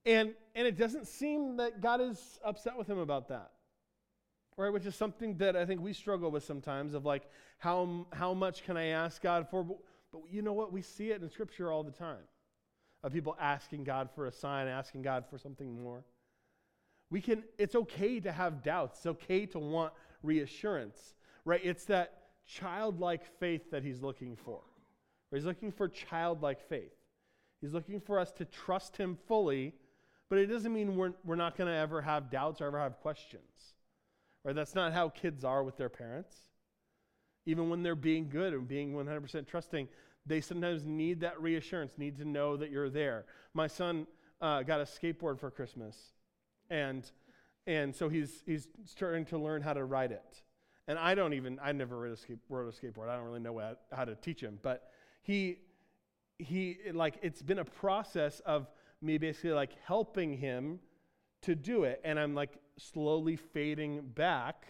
And, 0.05 0.33
and 0.55 0.67
it 0.67 0.77
doesn't 0.77 1.07
seem 1.07 1.57
that 1.57 1.81
God 1.81 2.01
is 2.01 2.39
upset 2.43 2.77
with 2.77 2.87
him 2.87 2.99
about 2.99 3.27
that. 3.29 3.51
Right, 4.57 4.73
which 4.73 4.85
is 4.85 4.95
something 4.95 5.37
that 5.37 5.55
I 5.55 5.65
think 5.65 5.79
we 5.79 5.93
struggle 5.93 6.31
with 6.31 6.43
sometimes 6.43 6.93
of 6.93 7.05
like, 7.05 7.29
how, 7.59 8.05
how 8.11 8.33
much 8.33 8.65
can 8.65 8.75
I 8.75 8.87
ask 8.87 9.21
God 9.21 9.47
for? 9.49 9.63
But, 9.63 9.77
but 10.11 10.21
you 10.29 10.41
know 10.41 10.51
what? 10.51 10.73
We 10.73 10.81
see 10.81 11.11
it 11.11 11.21
in 11.21 11.29
Scripture 11.29 11.71
all 11.71 11.81
the 11.81 11.91
time 11.91 12.27
of 13.01 13.13
people 13.13 13.37
asking 13.39 13.85
God 13.85 14.09
for 14.13 14.25
a 14.25 14.31
sign, 14.33 14.67
asking 14.67 15.03
God 15.03 15.23
for 15.29 15.37
something 15.37 15.81
more. 15.81 16.03
We 17.09 17.21
can, 17.21 17.43
it's 17.57 17.73
okay 17.73 18.19
to 18.19 18.33
have 18.33 18.61
doubts. 18.61 18.97
It's 18.99 19.05
okay 19.05 19.45
to 19.47 19.59
want 19.59 19.93
reassurance, 20.23 21.15
right? 21.45 21.61
It's 21.63 21.85
that 21.85 22.17
childlike 22.45 23.25
faith 23.39 23.71
that 23.71 23.83
he's 23.83 24.01
looking 24.01 24.35
for. 24.35 24.59
He's 25.31 25.45
looking 25.45 25.71
for 25.71 25.87
childlike 25.87 26.67
faith. 26.67 26.93
He's 27.61 27.73
looking 27.73 27.99
for 27.99 28.19
us 28.19 28.31
to 28.33 28.45
trust 28.45 28.97
him 28.97 29.17
fully, 29.27 29.73
but 30.29 30.39
it 30.39 30.47
doesn't 30.47 30.73
mean 30.73 30.95
we're, 30.95 31.13
we're 31.23 31.35
not 31.35 31.57
going 31.57 31.67
to 31.67 31.75
ever 31.75 32.01
have 32.01 32.31
doubts 32.31 32.61
or 32.61 32.67
ever 32.67 32.79
have 32.79 32.99
questions. 32.99 33.73
Right? 34.43 34.55
That's 34.55 34.75
not 34.75 34.93
how 34.93 35.09
kids 35.09 35.43
are 35.43 35.63
with 35.63 35.77
their 35.77 35.89
parents. 35.89 36.35
Even 37.45 37.69
when 37.69 37.83
they're 37.83 37.95
being 37.95 38.29
good 38.29 38.53
and 38.53 38.67
being 38.67 38.93
100% 38.93 39.47
trusting, 39.47 39.87
they 40.25 40.41
sometimes 40.41 40.85
need 40.85 41.21
that 41.21 41.41
reassurance, 41.41 41.93
need 41.97 42.17
to 42.17 42.25
know 42.25 42.55
that 42.55 42.71
you're 42.71 42.89
there. 42.89 43.25
My 43.53 43.67
son 43.67 44.07
uh, 44.41 44.63
got 44.63 44.79
a 44.79 44.83
skateboard 44.83 45.39
for 45.39 45.49
Christmas, 45.51 45.97
and 46.69 47.09
and 47.67 47.95
so 47.95 48.09
he's 48.09 48.43
he's 48.45 48.67
starting 48.85 49.25
to 49.25 49.37
learn 49.37 49.61
how 49.61 49.73
to 49.73 49.83
ride 49.83 50.11
it. 50.11 50.41
And 50.87 50.97
I 50.97 51.15
don't 51.15 51.33
even 51.33 51.59
I 51.61 51.71
never 51.71 51.97
rode 51.97 52.13
a, 52.13 52.17
skate, 52.17 52.37
rode 52.47 52.73
a 52.73 52.77
skateboard. 52.77 53.09
I 53.09 53.15
don't 53.15 53.25
really 53.25 53.39
know 53.39 53.75
how 53.91 54.05
to 54.05 54.15
teach 54.15 54.41
him, 54.41 54.59
but 54.61 54.89
he 55.21 55.57
he 56.37 56.77
like 56.93 57.15
it's 57.21 57.41
been 57.41 57.59
a 57.59 57.65
process 57.65 58.39
of 58.41 58.67
me 59.01 59.17
basically 59.17 59.51
like 59.51 59.71
helping 59.85 60.37
him 60.37 60.79
to 61.41 61.55
do 61.55 61.83
it, 61.83 62.01
and 62.03 62.19
I'm 62.19 62.35
like 62.35 62.57
slowly 62.77 63.35
fading 63.35 64.01
back 64.01 64.65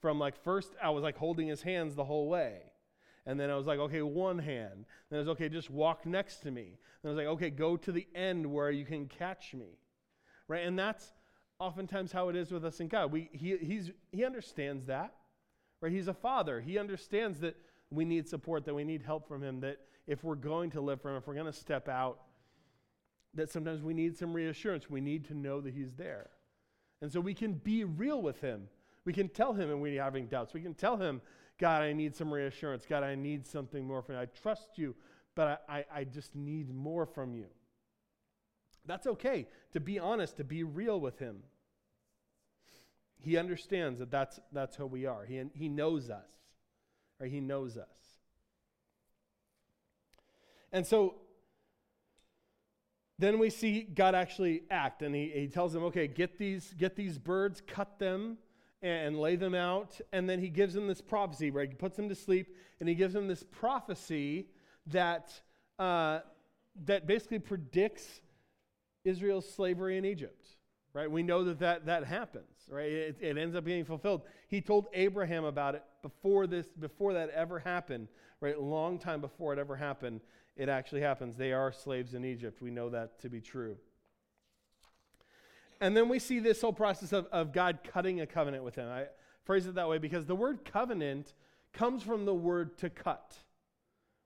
from 0.00 0.18
like 0.18 0.42
first 0.42 0.74
I 0.82 0.90
was 0.90 1.02
like 1.02 1.16
holding 1.16 1.48
his 1.48 1.62
hands 1.62 1.94
the 1.94 2.04
whole 2.04 2.28
way 2.28 2.72
and 3.26 3.38
then 3.38 3.50
I 3.50 3.56
was 3.56 3.66
like, 3.66 3.78
okay, 3.78 4.02
one 4.02 4.38
hand. 4.38 4.84
Then 5.08 5.18
I 5.18 5.20
was 5.20 5.28
okay, 5.30 5.48
just 5.48 5.70
walk 5.70 6.04
next 6.06 6.38
to 6.38 6.50
me. 6.50 6.78
Then 7.02 7.10
I 7.10 7.14
was 7.14 7.16
like, 7.16 7.26
okay, 7.34 7.50
go 7.50 7.76
to 7.76 7.92
the 7.92 8.06
end 8.14 8.46
where 8.46 8.70
you 8.70 8.84
can 8.84 9.06
catch 9.06 9.54
me. 9.54 9.78
Right? 10.48 10.66
And 10.66 10.78
that's 10.78 11.12
oftentimes 11.58 12.10
how 12.10 12.28
it 12.28 12.36
is 12.36 12.50
with 12.50 12.64
us 12.64 12.80
in 12.80 12.88
God. 12.88 13.12
We, 13.12 13.30
he, 13.32 13.56
he's, 13.58 13.92
he 14.10 14.24
understands 14.24 14.86
that. 14.86 15.14
Right? 15.80 15.92
He's 15.92 16.08
a 16.08 16.14
father. 16.14 16.60
He 16.60 16.78
understands 16.78 17.40
that 17.40 17.56
we 17.92 18.04
need 18.04 18.28
support, 18.28 18.64
that 18.64 18.74
we 18.74 18.84
need 18.84 19.02
help 19.02 19.28
from 19.28 19.42
him, 19.42 19.60
that 19.60 19.78
if 20.06 20.24
we're 20.24 20.34
going 20.34 20.70
to 20.70 20.80
live 20.80 21.00
for 21.00 21.10
him, 21.10 21.16
if 21.16 21.26
we're 21.26 21.34
going 21.34 21.46
to 21.46 21.52
step 21.52 21.88
out, 21.88 22.20
that 23.34 23.50
sometimes 23.50 23.82
we 23.82 23.94
need 23.94 24.16
some 24.16 24.32
reassurance. 24.32 24.90
We 24.90 25.00
need 25.00 25.24
to 25.26 25.34
know 25.34 25.60
that 25.60 25.72
he's 25.72 25.92
there. 25.96 26.30
And 27.00 27.10
so 27.10 27.20
we 27.20 27.34
can 27.34 27.54
be 27.54 27.84
real 27.84 28.20
with 28.20 28.40
him. 28.40 28.68
We 29.04 29.12
can 29.12 29.28
tell 29.28 29.52
him 29.52 29.68
when 29.68 29.80
we're 29.80 30.02
having 30.02 30.26
doubts. 30.26 30.54
We 30.54 30.60
can 30.60 30.74
tell 30.74 30.96
him 30.96 31.20
God, 31.58 31.82
I 31.82 31.92
need 31.92 32.14
some 32.14 32.32
reassurance. 32.32 32.84
God, 32.88 33.02
I 33.02 33.14
need 33.14 33.46
something 33.46 33.86
more 33.86 34.02
from 34.02 34.16
you. 34.16 34.20
I 34.20 34.26
trust 34.26 34.70
you, 34.76 34.94
but 35.34 35.62
I, 35.68 35.78
I, 35.78 35.84
I 36.00 36.04
just 36.04 36.34
need 36.34 36.74
more 36.74 37.06
from 37.06 37.34
you. 37.34 37.46
That's 38.84 39.06
okay 39.06 39.46
to 39.72 39.80
be 39.80 39.98
honest, 39.98 40.36
to 40.36 40.44
be 40.44 40.62
real 40.62 41.00
with 41.00 41.18
Him. 41.18 41.42
He 43.18 43.36
understands 43.36 43.98
that 44.00 44.10
that's, 44.10 44.40
that's 44.52 44.76
who 44.76 44.86
we 44.86 45.06
are. 45.06 45.24
He, 45.24 45.42
he 45.54 45.68
knows 45.68 46.10
us, 46.10 46.28
right? 47.22 47.30
He 47.30 47.40
knows 47.40 47.76
us. 47.76 47.86
And 50.72 50.84
so 50.84 51.14
then 53.18 53.38
we 53.38 53.48
see 53.48 53.82
God 53.82 54.16
actually 54.16 54.64
act, 54.70 55.02
and 55.02 55.14
he, 55.14 55.30
he 55.32 55.46
tells 55.46 55.72
them, 55.72 55.84
okay, 55.84 56.08
get 56.08 56.36
these, 56.36 56.74
get 56.76 56.96
these 56.96 57.18
birds, 57.18 57.62
cut 57.64 58.00
them, 58.00 58.38
and 58.82 59.16
lay 59.16 59.36
them 59.36 59.54
out. 59.54 60.00
And 60.12 60.28
then 60.28 60.40
he 60.40 60.48
gives 60.48 60.74
them 60.74 60.88
this 60.88 61.00
prophecy, 61.00 61.52
right? 61.52 61.68
He 61.68 61.76
puts 61.76 61.96
them 61.96 62.08
to 62.08 62.16
sleep, 62.16 62.56
and 62.80 62.88
he 62.88 62.96
gives 62.96 63.14
them 63.14 63.28
this 63.28 63.44
prophecy 63.44 64.48
that, 64.88 65.32
uh, 65.78 66.20
that 66.86 67.06
basically 67.06 67.38
predicts 67.38 68.20
Israel's 69.04 69.48
slavery 69.48 69.96
in 69.96 70.04
Egypt, 70.04 70.44
right? 70.92 71.08
We 71.08 71.22
know 71.22 71.44
that 71.44 71.60
that, 71.60 71.86
that 71.86 72.04
happens, 72.04 72.66
right? 72.68 72.90
It, 72.90 73.18
it 73.20 73.38
ends 73.38 73.54
up 73.54 73.62
being 73.62 73.84
fulfilled. 73.84 74.22
He 74.48 74.60
told 74.60 74.86
Abraham 74.92 75.44
about 75.44 75.76
it 75.76 75.84
before 76.02 76.46
this, 76.46 76.66
before 76.78 77.14
that 77.14 77.30
ever 77.30 77.58
happened, 77.58 78.08
right? 78.40 78.56
A 78.56 78.60
long 78.60 78.98
time 78.98 79.20
before 79.20 79.52
it 79.52 79.58
ever 79.58 79.76
happened, 79.76 80.20
it 80.56 80.68
actually 80.68 81.00
happens. 81.00 81.36
They 81.36 81.52
are 81.52 81.72
slaves 81.72 82.14
in 82.14 82.24
Egypt. 82.24 82.60
We 82.60 82.70
know 82.70 82.90
that 82.90 83.20
to 83.20 83.28
be 83.28 83.40
true. 83.40 83.76
And 85.80 85.96
then 85.96 86.08
we 86.08 86.18
see 86.18 86.38
this 86.38 86.60
whole 86.60 86.72
process 86.72 87.12
of, 87.12 87.26
of 87.32 87.52
God 87.52 87.80
cutting 87.84 88.20
a 88.20 88.26
covenant 88.26 88.62
with 88.62 88.76
him. 88.76 88.88
I 88.88 89.06
phrase 89.44 89.66
it 89.66 89.74
that 89.74 89.88
way 89.88 89.98
because 89.98 90.26
the 90.26 90.34
word 90.34 90.64
covenant 90.64 91.34
comes 91.72 92.02
from 92.02 92.24
the 92.24 92.34
word 92.34 92.78
to 92.78 92.90
cut. 92.90 93.34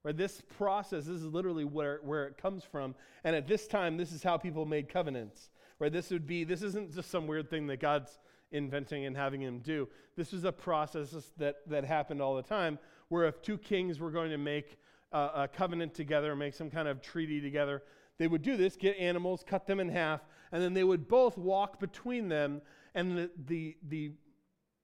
Right? 0.02 0.16
This 0.16 0.42
process, 0.58 1.04
this 1.04 1.16
is 1.16 1.24
literally 1.24 1.64
where, 1.64 2.00
where 2.02 2.26
it 2.26 2.36
comes 2.36 2.62
from. 2.64 2.94
And 3.24 3.34
at 3.34 3.48
this 3.48 3.66
time, 3.66 3.96
this 3.96 4.12
is 4.12 4.22
how 4.22 4.36
people 4.36 4.66
made 4.66 4.88
covenants. 4.88 5.50
Right? 5.78 5.92
This 5.92 6.10
would 6.10 6.26
be, 6.26 6.44
this 6.44 6.62
isn't 6.62 6.94
just 6.94 7.10
some 7.10 7.26
weird 7.26 7.50
thing 7.50 7.66
that 7.68 7.80
God's 7.80 8.18
inventing 8.56 9.04
and 9.04 9.16
having 9.16 9.42
him 9.42 9.60
do. 9.60 9.88
This 10.16 10.32
was 10.32 10.44
a 10.44 10.52
process 10.52 11.14
that, 11.36 11.56
that 11.68 11.84
happened 11.84 12.20
all 12.20 12.34
the 12.36 12.42
time 12.42 12.78
where 13.08 13.24
if 13.24 13.40
two 13.42 13.58
kings 13.58 14.00
were 14.00 14.10
going 14.10 14.30
to 14.30 14.38
make 14.38 14.78
a, 15.12 15.48
covenant 15.52 15.94
together, 15.94 16.34
make 16.34 16.54
some 16.54 16.70
kind 16.70 16.88
of 16.88 17.00
treaty 17.00 17.40
together, 17.40 17.82
they 18.18 18.26
would 18.28 18.42
do 18.42 18.56
this, 18.56 18.76
get 18.76 18.96
animals, 18.98 19.44
cut 19.46 19.66
them 19.66 19.80
in 19.80 19.88
half, 19.88 20.20
and 20.52 20.62
then 20.62 20.74
they 20.74 20.84
would 20.84 21.08
both 21.08 21.36
walk 21.38 21.78
between 21.78 22.28
them. 22.28 22.62
And 22.94 23.16
the, 23.16 23.30
the, 23.46 23.76
the 23.88 24.12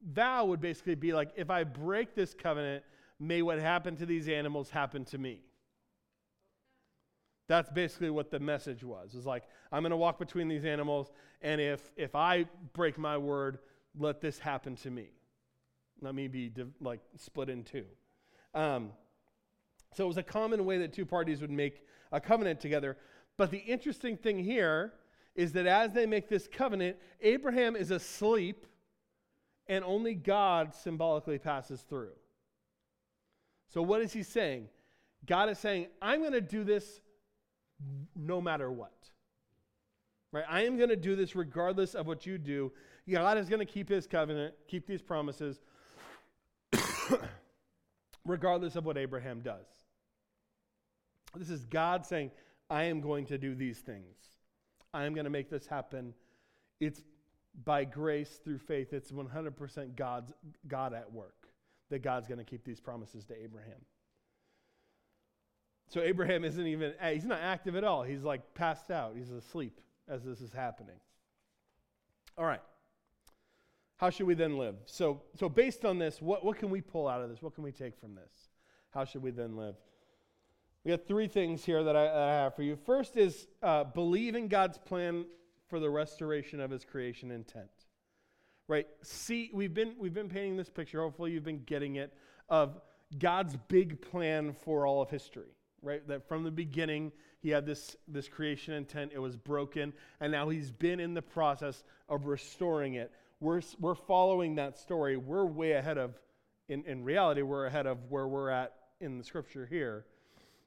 vow 0.02 0.44
would 0.44 0.60
basically 0.60 0.94
be 0.94 1.12
like, 1.12 1.30
if 1.36 1.50
I 1.50 1.64
break 1.64 2.14
this 2.14 2.34
covenant, 2.34 2.84
may 3.18 3.42
what 3.42 3.58
happened 3.58 3.98
to 3.98 4.06
these 4.06 4.28
animals 4.28 4.70
happen 4.70 5.04
to 5.06 5.18
me. 5.18 5.40
That's 7.52 7.68
basically 7.68 8.08
what 8.08 8.30
the 8.30 8.40
message 8.40 8.82
was. 8.82 9.12
It 9.12 9.16
was 9.18 9.26
like, 9.26 9.42
I'm 9.70 9.82
going 9.82 9.90
to 9.90 9.96
walk 9.98 10.18
between 10.18 10.48
these 10.48 10.64
animals, 10.64 11.12
and 11.42 11.60
if, 11.60 11.90
if 11.98 12.14
I 12.14 12.46
break 12.72 12.96
my 12.96 13.18
word, 13.18 13.58
let 13.94 14.22
this 14.22 14.38
happen 14.38 14.74
to 14.76 14.90
me. 14.90 15.10
Let 16.00 16.14
me 16.14 16.28
be 16.28 16.48
div- 16.48 16.72
like 16.80 17.00
split 17.18 17.50
in 17.50 17.62
two. 17.62 17.84
Um, 18.54 18.92
so 19.94 20.04
it 20.04 20.06
was 20.06 20.16
a 20.16 20.22
common 20.22 20.64
way 20.64 20.78
that 20.78 20.94
two 20.94 21.04
parties 21.04 21.42
would 21.42 21.50
make 21.50 21.84
a 22.10 22.22
covenant 22.22 22.58
together. 22.58 22.96
But 23.36 23.50
the 23.50 23.58
interesting 23.58 24.16
thing 24.16 24.42
here 24.42 24.94
is 25.34 25.52
that 25.52 25.66
as 25.66 25.92
they 25.92 26.06
make 26.06 26.30
this 26.30 26.48
covenant, 26.48 26.96
Abraham 27.20 27.76
is 27.76 27.90
asleep 27.90 28.66
and 29.66 29.84
only 29.84 30.14
God 30.14 30.74
symbolically 30.74 31.38
passes 31.38 31.82
through. 31.82 32.14
So, 33.68 33.82
what 33.82 34.00
is 34.00 34.10
he 34.10 34.22
saying? 34.22 34.68
God 35.26 35.50
is 35.50 35.58
saying, 35.58 35.88
I'm 36.00 36.20
going 36.20 36.32
to 36.32 36.40
do 36.40 36.64
this 36.64 37.02
no 38.16 38.40
matter 38.40 38.70
what. 38.70 38.92
Right? 40.32 40.44
I 40.48 40.64
am 40.64 40.76
going 40.76 40.88
to 40.88 40.96
do 40.96 41.14
this 41.14 41.36
regardless 41.36 41.94
of 41.94 42.06
what 42.06 42.26
you 42.26 42.38
do. 42.38 42.72
God 43.10 43.36
is 43.36 43.48
going 43.48 43.60
to 43.60 43.70
keep 43.70 43.88
his 43.88 44.06
covenant, 44.06 44.54
keep 44.68 44.86
these 44.86 45.02
promises, 45.02 45.60
regardless 48.24 48.76
of 48.76 48.84
what 48.84 48.96
Abraham 48.96 49.40
does. 49.40 49.66
This 51.36 51.50
is 51.50 51.64
God 51.64 52.06
saying, 52.06 52.30
I 52.70 52.84
am 52.84 53.00
going 53.00 53.26
to 53.26 53.38
do 53.38 53.54
these 53.54 53.78
things. 53.78 54.16
I 54.94 55.04
am 55.04 55.14
going 55.14 55.24
to 55.24 55.30
make 55.30 55.50
this 55.50 55.66
happen. 55.66 56.14
It's 56.80 57.02
by 57.64 57.84
grace 57.84 58.40
through 58.42 58.58
faith. 58.58 58.92
It's 58.92 59.10
100% 59.10 59.96
God's 59.96 60.32
God 60.68 60.94
at 60.94 61.10
work 61.12 61.48
that 61.90 62.02
God's 62.02 62.26
going 62.26 62.38
to 62.38 62.44
keep 62.44 62.64
these 62.64 62.80
promises 62.80 63.24
to 63.26 63.34
Abraham. 63.42 63.80
So 65.92 66.00
Abraham 66.00 66.42
isn't 66.42 66.66
even 66.66 66.94
he's 67.12 67.26
not 67.26 67.40
active 67.42 67.76
at 67.76 67.84
all. 67.84 68.02
He's 68.02 68.24
like 68.24 68.54
passed 68.54 68.90
out. 68.90 69.12
He's 69.14 69.28
asleep 69.28 69.78
as 70.08 70.24
this 70.24 70.40
is 70.40 70.50
happening. 70.50 70.96
All 72.38 72.46
right. 72.46 72.62
How 73.98 74.08
should 74.08 74.26
we 74.26 74.32
then 74.32 74.56
live? 74.56 74.76
So 74.86 75.20
so 75.36 75.50
based 75.50 75.84
on 75.84 75.98
this, 75.98 76.22
what, 76.22 76.46
what 76.46 76.56
can 76.56 76.70
we 76.70 76.80
pull 76.80 77.06
out 77.06 77.20
of 77.20 77.28
this? 77.28 77.42
What 77.42 77.54
can 77.54 77.62
we 77.62 77.72
take 77.72 78.00
from 78.00 78.14
this? 78.14 78.32
How 78.88 79.04
should 79.04 79.22
we 79.22 79.32
then 79.32 79.54
live? 79.54 79.74
We 80.82 80.92
got 80.92 81.06
three 81.06 81.28
things 81.28 81.62
here 81.62 81.84
that 81.84 81.94
I, 81.94 82.04
that 82.04 82.16
I 82.16 82.32
have 82.32 82.56
for 82.56 82.62
you. 82.62 82.74
First 82.74 83.18
is 83.18 83.46
uh, 83.62 83.84
believe 83.84 84.34
in 84.34 84.48
God's 84.48 84.78
plan 84.78 85.26
for 85.68 85.78
the 85.78 85.90
restoration 85.90 86.58
of 86.58 86.70
his 86.70 86.86
creation 86.86 87.30
intent. 87.30 87.68
Right? 88.66 88.86
See, 89.02 89.50
we've 89.52 89.74
been, 89.74 89.92
we've 89.98 90.14
been 90.14 90.30
painting 90.30 90.56
this 90.56 90.70
picture, 90.70 91.02
hopefully 91.02 91.32
you've 91.32 91.44
been 91.44 91.64
getting 91.66 91.96
it, 91.96 92.14
of 92.48 92.80
God's 93.18 93.58
big 93.68 94.00
plan 94.00 94.54
for 94.54 94.86
all 94.86 95.02
of 95.02 95.10
history. 95.10 95.54
Right? 95.82 96.06
That 96.06 96.28
from 96.28 96.44
the 96.44 96.50
beginning, 96.50 97.12
he 97.40 97.50
had 97.50 97.66
this, 97.66 97.96
this 98.06 98.28
creation 98.28 98.74
intent, 98.74 99.12
it 99.14 99.18
was 99.18 99.36
broken, 99.36 99.92
and 100.20 100.30
now 100.30 100.48
he's 100.48 100.70
been 100.70 101.00
in 101.00 101.12
the 101.12 101.22
process 101.22 101.82
of 102.08 102.26
restoring 102.26 102.94
it. 102.94 103.10
We're, 103.40 103.62
we're 103.80 103.96
following 103.96 104.54
that 104.56 104.78
story. 104.78 105.16
We're 105.16 105.44
way 105.44 105.72
ahead 105.72 105.98
of, 105.98 106.14
in, 106.68 106.84
in 106.84 107.02
reality, 107.02 107.42
we're 107.42 107.66
ahead 107.66 107.86
of 107.86 107.98
where 108.08 108.28
we're 108.28 108.50
at 108.50 108.74
in 109.00 109.18
the 109.18 109.24
scripture 109.24 109.66
here 109.66 110.06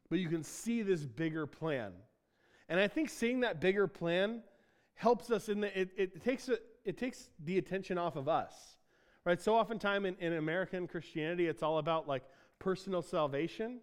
but 0.09 0.19
you 0.19 0.29
can 0.29 0.43
see 0.43 0.81
this 0.81 1.01
bigger 1.01 1.45
plan. 1.45 1.91
And 2.69 2.79
I 2.79 2.87
think 2.87 3.09
seeing 3.09 3.41
that 3.41 3.59
bigger 3.59 3.87
plan 3.87 4.41
helps 4.95 5.29
us 5.31 5.49
in 5.49 5.61
the, 5.61 5.79
it, 5.79 5.89
it, 5.97 6.23
takes, 6.23 6.49
it, 6.49 6.63
it 6.83 6.97
takes 6.97 7.29
the 7.43 7.57
attention 7.57 7.97
off 7.97 8.15
of 8.15 8.27
us, 8.27 8.53
right? 9.23 9.41
So 9.41 9.55
oftentimes 9.55 10.05
in, 10.05 10.15
in 10.19 10.33
American 10.33 10.87
Christianity, 10.87 11.47
it's 11.47 11.63
all 11.63 11.77
about 11.79 12.07
like 12.07 12.23
personal 12.59 13.01
salvation. 13.01 13.79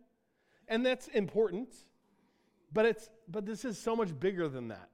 And 0.73 0.87
that's 0.87 1.09
important, 1.09 1.69
but 2.73 2.87
it's, 2.87 3.11
but 3.29 3.45
this 3.45 3.67
is 3.67 3.77
so 3.77 3.95
much 3.95 4.19
bigger 4.19 4.49
than 4.49 4.69
that. 4.69 4.89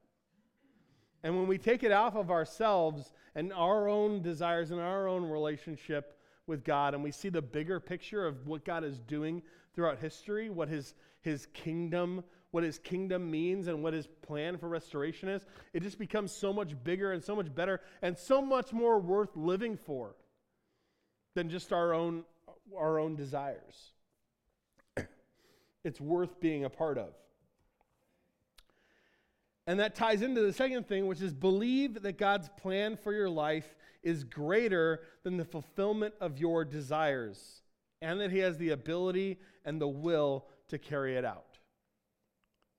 And 1.23 1.37
when 1.37 1.47
we 1.47 1.57
take 1.57 1.85
it 1.85 1.93
off 1.93 2.17
of 2.17 2.33
ourselves 2.33 3.13
and 3.37 3.53
our 3.53 3.89
own 3.89 4.21
desires 4.21 4.73
and 4.73 4.81
our 4.81 5.07
own 5.07 5.23
relationship 5.23 6.19
with 6.49 6.65
God, 6.65 6.95
and 6.95 7.05
we 7.05 7.13
see 7.13 7.29
the 7.29 7.41
bigger 7.41 7.79
picture 7.79 8.27
of 8.27 8.49
what 8.49 8.65
God 8.65 8.83
is 8.83 8.99
doing 8.99 9.41
throughout 9.73 10.01
history, 10.01 10.51
what 10.51 10.69
his, 10.69 10.97
his 11.21 11.47
kingdom, 11.55 12.25
what 12.51 12.65
his 12.65 12.81
kingdom 12.81 13.31
means 13.31 13.69
and 13.69 13.81
what 13.81 13.95
his 13.95 14.09
plan 14.27 14.59
for 14.59 14.69
restoration 14.69 15.29
is, 15.29 15.47
it 15.73 15.85
just 15.85 16.01
becomes 16.01 16.33
so 16.33 16.53
much 16.53 16.73
bigger 16.83 17.13
and 17.13 17.23
so 17.23 17.37
much 17.37 17.55
better 17.55 17.81
and 18.03 18.19
so 18.19 18.43
much 18.43 18.73
more 18.73 18.99
worth 18.99 19.37
living 19.37 19.77
for 19.77 20.17
than 21.37 21.49
just 21.49 21.73
our 21.73 21.95
own 21.95 22.25
our 22.77 22.99
own 22.99 23.15
desires. 23.15 23.93
It's 25.85 26.01
worth 26.01 26.41
being 26.41 26.65
a 26.65 26.71
part 26.71 26.99
of. 26.99 27.15
And 29.67 29.81
that 29.81 29.95
ties 29.95 30.23
into 30.23 30.41
the 30.41 30.53
second 30.53 30.89
thing, 30.89 31.07
which 31.07 31.21
is 31.21 31.35
believe 31.35 32.03
that 32.03 32.17
God's 32.17 32.49
plan 32.59 32.97
for 32.97 33.13
your 33.13 33.29
life 33.29 33.75
is 34.03 34.25
greater 34.25 35.01
than 35.25 35.37
the 35.37 35.45
fulfillment 35.45 36.15
of 36.21 36.39
your 36.39 36.65
desires, 36.65 37.61
and 38.01 38.19
that 38.21 38.31
He 38.31 38.39
has 38.39 38.57
the 38.57 38.71
ability 38.71 39.39
and 39.65 39.81
the 39.81 39.89
will 39.89 40.47
to 40.69 40.79
carry 40.79 41.17
it 41.17 41.25
out. 41.25 41.59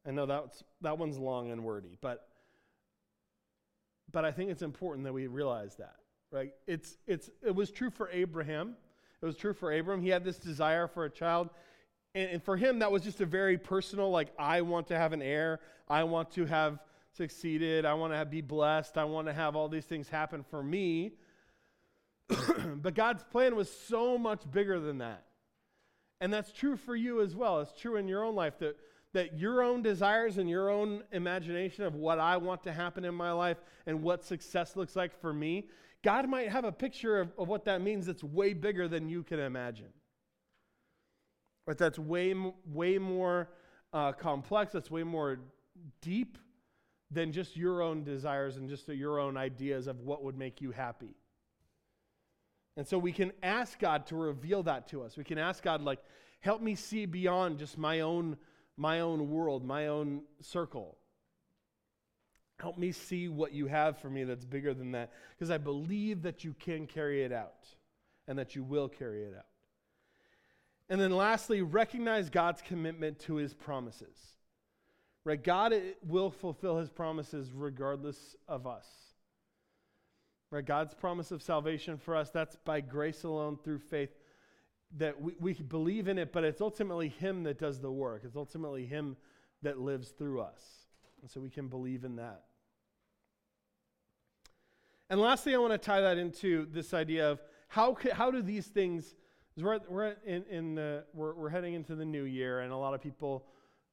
I 0.07 0.11
know 0.11 0.25
that's, 0.25 0.63
that 0.81 0.97
one's 0.97 1.17
long 1.17 1.51
and 1.51 1.63
wordy, 1.63 1.97
but, 2.01 2.27
but 4.11 4.25
I 4.25 4.31
think 4.31 4.49
it's 4.49 4.63
important 4.63 5.05
that 5.05 5.13
we 5.13 5.27
realize 5.27 5.75
that, 5.75 5.97
right? 6.31 6.53
It's, 6.65 6.97
it's, 7.05 7.29
it 7.45 7.53
was 7.53 7.69
true 7.69 7.91
for 7.91 8.09
Abraham. 8.09 8.75
It 9.21 9.25
was 9.25 9.35
true 9.35 9.53
for 9.53 9.77
Abram. 9.77 10.01
He 10.01 10.09
had 10.09 10.23
this 10.23 10.37
desire 10.37 10.87
for 10.87 11.05
a 11.05 11.09
child. 11.09 11.49
And, 12.15 12.29
and 12.31 12.43
for 12.43 12.57
him, 12.57 12.79
that 12.79 12.91
was 12.91 13.03
just 13.03 13.21
a 13.21 13.25
very 13.25 13.57
personal, 13.57 14.09
like, 14.09 14.29
I 14.37 14.61
want 14.61 14.87
to 14.87 14.97
have 14.97 15.13
an 15.13 15.21
heir. 15.21 15.59
I 15.87 16.03
want 16.03 16.31
to 16.31 16.45
have 16.45 16.79
succeeded. 17.15 17.85
I 17.85 17.93
want 17.93 18.13
to 18.13 18.25
be 18.25 18.41
blessed. 18.41 18.97
I 18.97 19.03
want 19.03 19.27
to 19.27 19.33
have 19.33 19.55
all 19.55 19.67
these 19.67 19.85
things 19.85 20.09
happen 20.09 20.43
for 20.49 20.63
me. 20.63 21.13
but 22.75 22.93
God's 22.93 23.23
plan 23.23 23.55
was 23.55 23.71
so 23.71 24.17
much 24.17 24.41
bigger 24.51 24.79
than 24.79 24.99
that. 24.99 25.25
And 26.21 26.33
that's 26.33 26.51
true 26.51 26.75
for 26.75 26.95
you 26.95 27.21
as 27.21 27.35
well. 27.35 27.61
It's 27.61 27.79
true 27.79 27.95
in 27.95 28.07
your 28.07 28.23
own 28.23 28.35
life 28.35 28.59
that, 28.59 28.75
that 29.13 29.39
your 29.39 29.63
own 29.63 29.81
desires 29.81 30.37
and 30.37 30.49
your 30.49 30.69
own 30.69 31.03
imagination 31.11 31.85
of 31.85 31.95
what 31.95 32.19
I 32.19 32.37
want 32.37 32.63
to 32.63 32.73
happen 32.73 33.05
in 33.05 33.15
my 33.15 33.31
life 33.31 33.57
and 33.85 34.03
what 34.03 34.23
success 34.25 34.75
looks 34.75 34.95
like 34.95 35.19
for 35.21 35.33
me, 35.33 35.67
God 36.03 36.29
might 36.29 36.49
have 36.49 36.65
a 36.65 36.71
picture 36.71 37.19
of, 37.19 37.31
of 37.37 37.47
what 37.47 37.65
that 37.65 37.81
means 37.81 38.05
that's 38.05 38.23
way 38.23 38.53
bigger 38.53 38.87
than 38.87 39.09
you 39.09 39.23
can 39.23 39.39
imagine. 39.39 39.89
But 41.69 41.77
that's 41.77 41.99
way, 41.99 42.33
way 42.65 42.97
more 42.97 43.47
uh, 43.93 44.13
complex, 44.13 44.73
that's 44.73 44.89
way 44.89 45.03
more 45.03 45.37
deep 46.01 46.39
than 47.11 47.31
just 47.31 47.55
your 47.55 47.83
own 47.83 48.03
desires 48.03 48.57
and 48.57 48.67
just 48.67 48.87
your 48.87 49.19
own 49.19 49.37
ideas 49.37 49.85
of 49.85 49.99
what 49.99 50.23
would 50.23 50.35
make 50.35 50.61
you 50.61 50.71
happy. 50.71 51.13
And 52.75 52.87
so 52.87 52.97
we 52.97 53.11
can 53.11 53.33
ask 53.43 53.77
God 53.77 54.07
to 54.07 54.15
reveal 54.15 54.63
that 54.63 54.87
to 54.87 55.03
us. 55.03 55.15
We 55.15 55.23
can 55.23 55.37
ask 55.37 55.61
God, 55.61 55.83
like, 55.83 55.99
help 56.39 56.59
me 56.59 56.73
see 56.73 57.05
beyond 57.05 57.59
just 57.59 57.77
my 57.77 57.99
own, 57.99 58.37
my 58.75 59.01
own 59.01 59.29
world, 59.29 59.63
my 59.63 59.89
own 59.89 60.23
circle. 60.41 60.97
Help 62.59 62.79
me 62.79 62.91
see 62.91 63.27
what 63.29 63.53
you 63.53 63.67
have 63.67 63.99
for 63.99 64.09
me 64.09 64.23
that's 64.23 64.43
bigger 64.43 64.73
than 64.73 64.93
that. 64.93 65.11
Because 65.37 65.51
I 65.51 65.59
believe 65.59 66.23
that 66.23 66.43
you 66.43 66.55
can 66.55 66.87
carry 66.87 67.21
it 67.21 67.31
out 67.31 67.67
and 68.27 68.39
that 68.39 68.55
you 68.55 68.63
will 68.63 68.89
carry 68.89 69.21
it 69.21 69.35
out. 69.37 69.45
And 70.89 70.99
then 70.99 71.11
lastly, 71.11 71.61
recognize 71.61 72.29
God's 72.29 72.61
commitment 72.61 73.19
to 73.19 73.35
his 73.35 73.53
promises. 73.53 74.17
Right? 75.23 75.43
God 75.43 75.73
will 76.03 76.31
fulfill 76.31 76.77
his 76.77 76.89
promises 76.89 77.51
regardless 77.53 78.35
of 78.47 78.65
us. 78.65 78.87
Right? 80.51 80.65
God's 80.65 80.95
promise 80.95 81.31
of 81.31 81.43
salvation 81.43 81.97
for 81.97 82.15
us, 82.15 82.31
that's 82.31 82.55
by 82.65 82.81
grace 82.81 83.23
alone 83.23 83.57
through 83.63 83.79
faith 83.79 84.09
that 84.97 85.21
we, 85.21 85.33
we 85.39 85.53
believe 85.53 86.07
in 86.07 86.17
it, 86.17 86.31
but 86.31 86.43
it's 86.43 86.61
ultimately 86.61 87.09
Him 87.09 87.43
that 87.43 87.59
does 87.59 87.79
the 87.79 87.91
work. 87.91 88.23
It's 88.23 88.35
ultimately 88.35 88.85
Him 88.85 89.17
that 89.61 89.79
lives 89.79 90.09
through 90.09 90.41
us. 90.41 90.61
And 91.21 91.29
so 91.29 91.39
we 91.39 91.49
can 91.49 91.67
believe 91.67 92.03
in 92.03 92.15
that. 92.15 92.43
And 95.09 95.19
lastly, 95.19 95.53
I 95.53 95.57
want 95.57 95.73
to 95.73 95.77
tie 95.77 96.01
that 96.01 96.17
into 96.17 96.67
this 96.71 96.93
idea 96.93 97.29
of 97.29 97.41
how, 97.67 97.97
how 98.13 98.31
do 98.31 98.41
these 98.41 98.67
things, 98.67 99.15
we're, 99.57 99.79
we're, 99.89 100.15
in, 100.25 100.43
in 100.49 100.75
the, 100.75 101.03
we're, 101.13 101.33
we're 101.33 101.49
heading 101.49 101.73
into 101.73 101.95
the 101.95 102.05
new 102.05 102.23
year, 102.23 102.61
and 102.61 102.71
a 102.71 102.77
lot 102.77 102.93
of 102.93 103.01
people, 103.01 103.45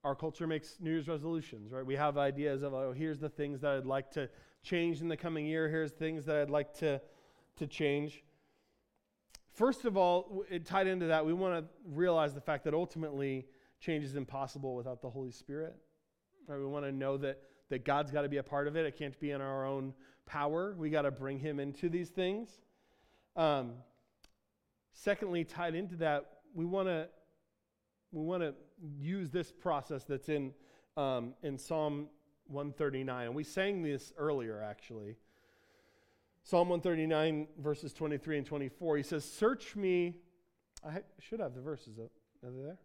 our 0.05 0.15
culture 0.15 0.47
makes 0.47 0.77
New 0.81 0.91
Year's 0.91 1.09
resolutions, 1.09 1.73
right? 1.73 1.85
We 1.85 1.97
have 1.97 2.19
ideas 2.19 2.63
of, 2.63 2.75
oh, 2.75 2.93
here's 2.93 3.19
the 3.19 3.29
things 3.29 3.61
that 3.63 3.73
I'd 3.73 3.87
like 3.87 4.11
to 4.13 4.29
change 4.63 5.01
in 5.01 5.09
the 5.09 5.17
coming 5.17 5.47
year. 5.47 5.69
Here's 5.69 5.93
things 5.93 6.25
that 6.27 6.37
I'd 6.37 6.51
like 6.51 6.75
to, 6.79 7.01
to 7.57 7.67
change. 7.67 8.23
First 9.53 9.85
of 9.85 9.97
all, 9.97 10.45
it 10.51 10.67
tied 10.67 10.87
into 10.87 11.07
that, 11.07 11.25
we 11.25 11.33
want 11.33 11.59
to 11.59 11.65
realize 11.89 12.35
the 12.35 12.41
fact 12.41 12.65
that 12.65 12.75
ultimately 12.75 13.47
change 13.81 14.05
is 14.05 14.15
impossible 14.15 14.75
without 14.75 15.01
the 15.01 15.11
Holy 15.11 15.31
Spirit. 15.31 15.77
Right? 16.47 16.59
We 16.59 16.67
want 16.67 16.85
to 16.85 16.93
know 16.93 17.17
that, 17.17 17.41
that 17.71 17.85
God's 17.85 18.11
got 18.11 18.23
to 18.23 18.29
be 18.29 18.37
a 18.37 18.43
part 18.43 18.69
of 18.69 18.77
it. 18.77 18.85
It 18.85 18.97
can't 18.99 19.19
be 19.19 19.31
in 19.31 19.41
our 19.41 19.67
own 19.67 19.95
power. 20.27 20.75
We 20.77 20.91
got 20.91 21.03
to 21.03 21.11
bring 21.11 21.39
Him 21.39 21.59
into 21.59 21.89
these 21.89 22.11
things. 22.11 22.51
Um, 23.35 23.73
secondly, 24.97 25.45
tied 25.45 25.75
into 25.75 25.97
that, 25.97 26.27
we 26.55 26.65
want 26.65 26.89
to 26.89 27.09
we 28.13 28.23
want 28.23 28.43
to 28.43 28.55
use 28.99 29.31
this 29.31 29.53
process 29.53 30.05
that's 30.05 30.29
in 30.29 30.53
um, 30.97 31.35
in 31.43 31.59
Psalm 31.59 32.09
139. 32.49 33.27
And 33.27 33.35
we 33.35 33.45
sang 33.45 33.83
this 33.83 34.13
earlier, 34.17 34.63
actually. 34.63 35.17
Psalm 36.43 36.69
139, 36.69 37.49
verses 37.59 37.93
23 37.93 38.39
and 38.39 38.47
24. 38.47 38.97
He 38.97 39.03
says, 39.03 39.25
Search 39.25 39.77
me. 39.77 40.17
I 40.87 41.01
should 41.19 41.41
have 41.41 41.55
the 41.55 41.61
verses 41.61 41.99
up. 41.99 42.11
Are 42.45 42.51
they 42.51 42.63
there? 42.63 42.79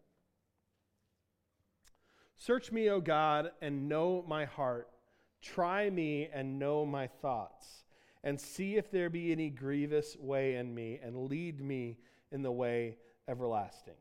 Search 2.38 2.72
me, 2.72 2.90
O 2.90 3.00
God, 3.00 3.52
and 3.62 3.88
know 3.88 4.26
my 4.28 4.46
heart. 4.46 4.90
Try 5.42 5.90
me 5.90 6.28
and 6.34 6.58
know 6.58 6.86
my 6.86 7.08
thoughts, 7.08 7.84
and 8.24 8.40
see 8.40 8.76
if 8.76 8.92
there 8.92 9.10
be 9.10 9.32
any 9.32 9.50
grievous 9.50 10.16
way 10.20 10.56
in 10.56 10.74
me, 10.74 11.00
and 11.02 11.30
lead 11.30 11.62
me 11.62 11.98
in 12.32 12.42
the 12.42 12.52
way 12.52 12.98
everlasting. 13.28 13.96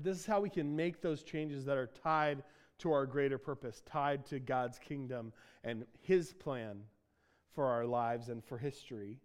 This 0.00 0.18
is 0.18 0.26
how 0.26 0.40
we 0.40 0.50
can 0.50 0.76
make 0.76 1.00
those 1.00 1.22
changes 1.22 1.64
that 1.64 1.76
are 1.76 1.90
tied 2.02 2.42
to 2.78 2.92
our 2.92 3.06
greater 3.06 3.38
purpose, 3.38 3.82
tied 3.86 4.26
to 4.26 4.38
God's 4.38 4.78
kingdom 4.78 5.32
and 5.64 5.84
His 6.00 6.32
plan 6.32 6.80
for 7.54 7.66
our 7.66 7.84
lives 7.84 8.28
and 8.28 8.44
for 8.44 8.58
history, 8.58 9.18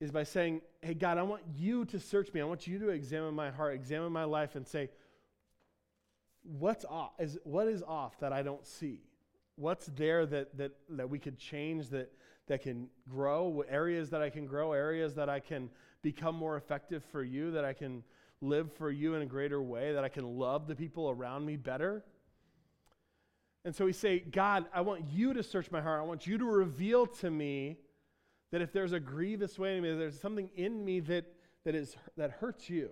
is 0.00 0.10
by 0.10 0.24
saying, 0.24 0.60
Hey, 0.82 0.94
God, 0.94 1.16
I 1.16 1.22
want 1.22 1.42
you 1.56 1.84
to 1.86 1.98
search 1.98 2.32
me. 2.34 2.40
I 2.40 2.44
want 2.44 2.66
you 2.66 2.78
to 2.80 2.88
examine 2.90 3.34
my 3.34 3.50
heart, 3.50 3.74
examine 3.74 4.12
my 4.12 4.24
life, 4.24 4.56
and 4.56 4.66
say, 4.66 4.90
What's 6.42 6.84
off? 6.84 7.12
Is, 7.18 7.38
what 7.44 7.68
is 7.68 7.82
off 7.82 8.18
that 8.20 8.32
I 8.32 8.42
don't 8.42 8.66
see? 8.66 9.00
What's 9.56 9.86
there 9.86 10.26
that, 10.26 10.56
that, 10.56 10.72
that 10.90 11.08
we 11.08 11.18
could 11.18 11.38
change, 11.38 11.88
that, 11.90 12.12
that 12.48 12.62
can 12.62 12.88
grow? 13.08 13.64
Areas 13.68 14.10
that 14.10 14.22
I 14.22 14.30
can 14.30 14.46
grow, 14.46 14.72
areas 14.72 15.14
that 15.14 15.28
I 15.28 15.40
can 15.40 15.70
become 16.02 16.34
more 16.34 16.56
effective 16.56 17.02
for 17.12 17.22
you, 17.22 17.52
that 17.52 17.64
I 17.64 17.72
can 17.72 18.02
live 18.40 18.72
for 18.72 18.90
you 18.90 19.14
in 19.14 19.22
a 19.22 19.26
greater 19.26 19.62
way, 19.62 19.92
that 19.92 20.04
I 20.04 20.08
can 20.08 20.38
love 20.38 20.66
the 20.66 20.74
people 20.74 21.08
around 21.08 21.46
me 21.46 21.56
better? 21.56 22.04
And 23.64 23.74
so 23.74 23.86
we 23.86 23.94
say, 23.94 24.18
God, 24.18 24.66
I 24.74 24.82
want 24.82 25.04
you 25.10 25.32
to 25.32 25.42
search 25.42 25.70
my 25.70 25.80
heart. 25.80 26.00
I 26.00 26.04
want 26.04 26.26
you 26.26 26.36
to 26.36 26.44
reveal 26.44 27.06
to 27.06 27.30
me 27.30 27.78
that 28.50 28.60
if 28.60 28.72
there's 28.72 28.92
a 28.92 29.00
grievous 29.00 29.58
way 29.58 29.76
in 29.76 29.82
me, 29.82 29.94
there's 29.96 30.20
something 30.20 30.50
in 30.54 30.84
me 30.84 31.00
that, 31.00 31.24
that, 31.64 31.74
is, 31.74 31.96
that 32.16 32.30
hurts 32.32 32.68
you. 32.68 32.90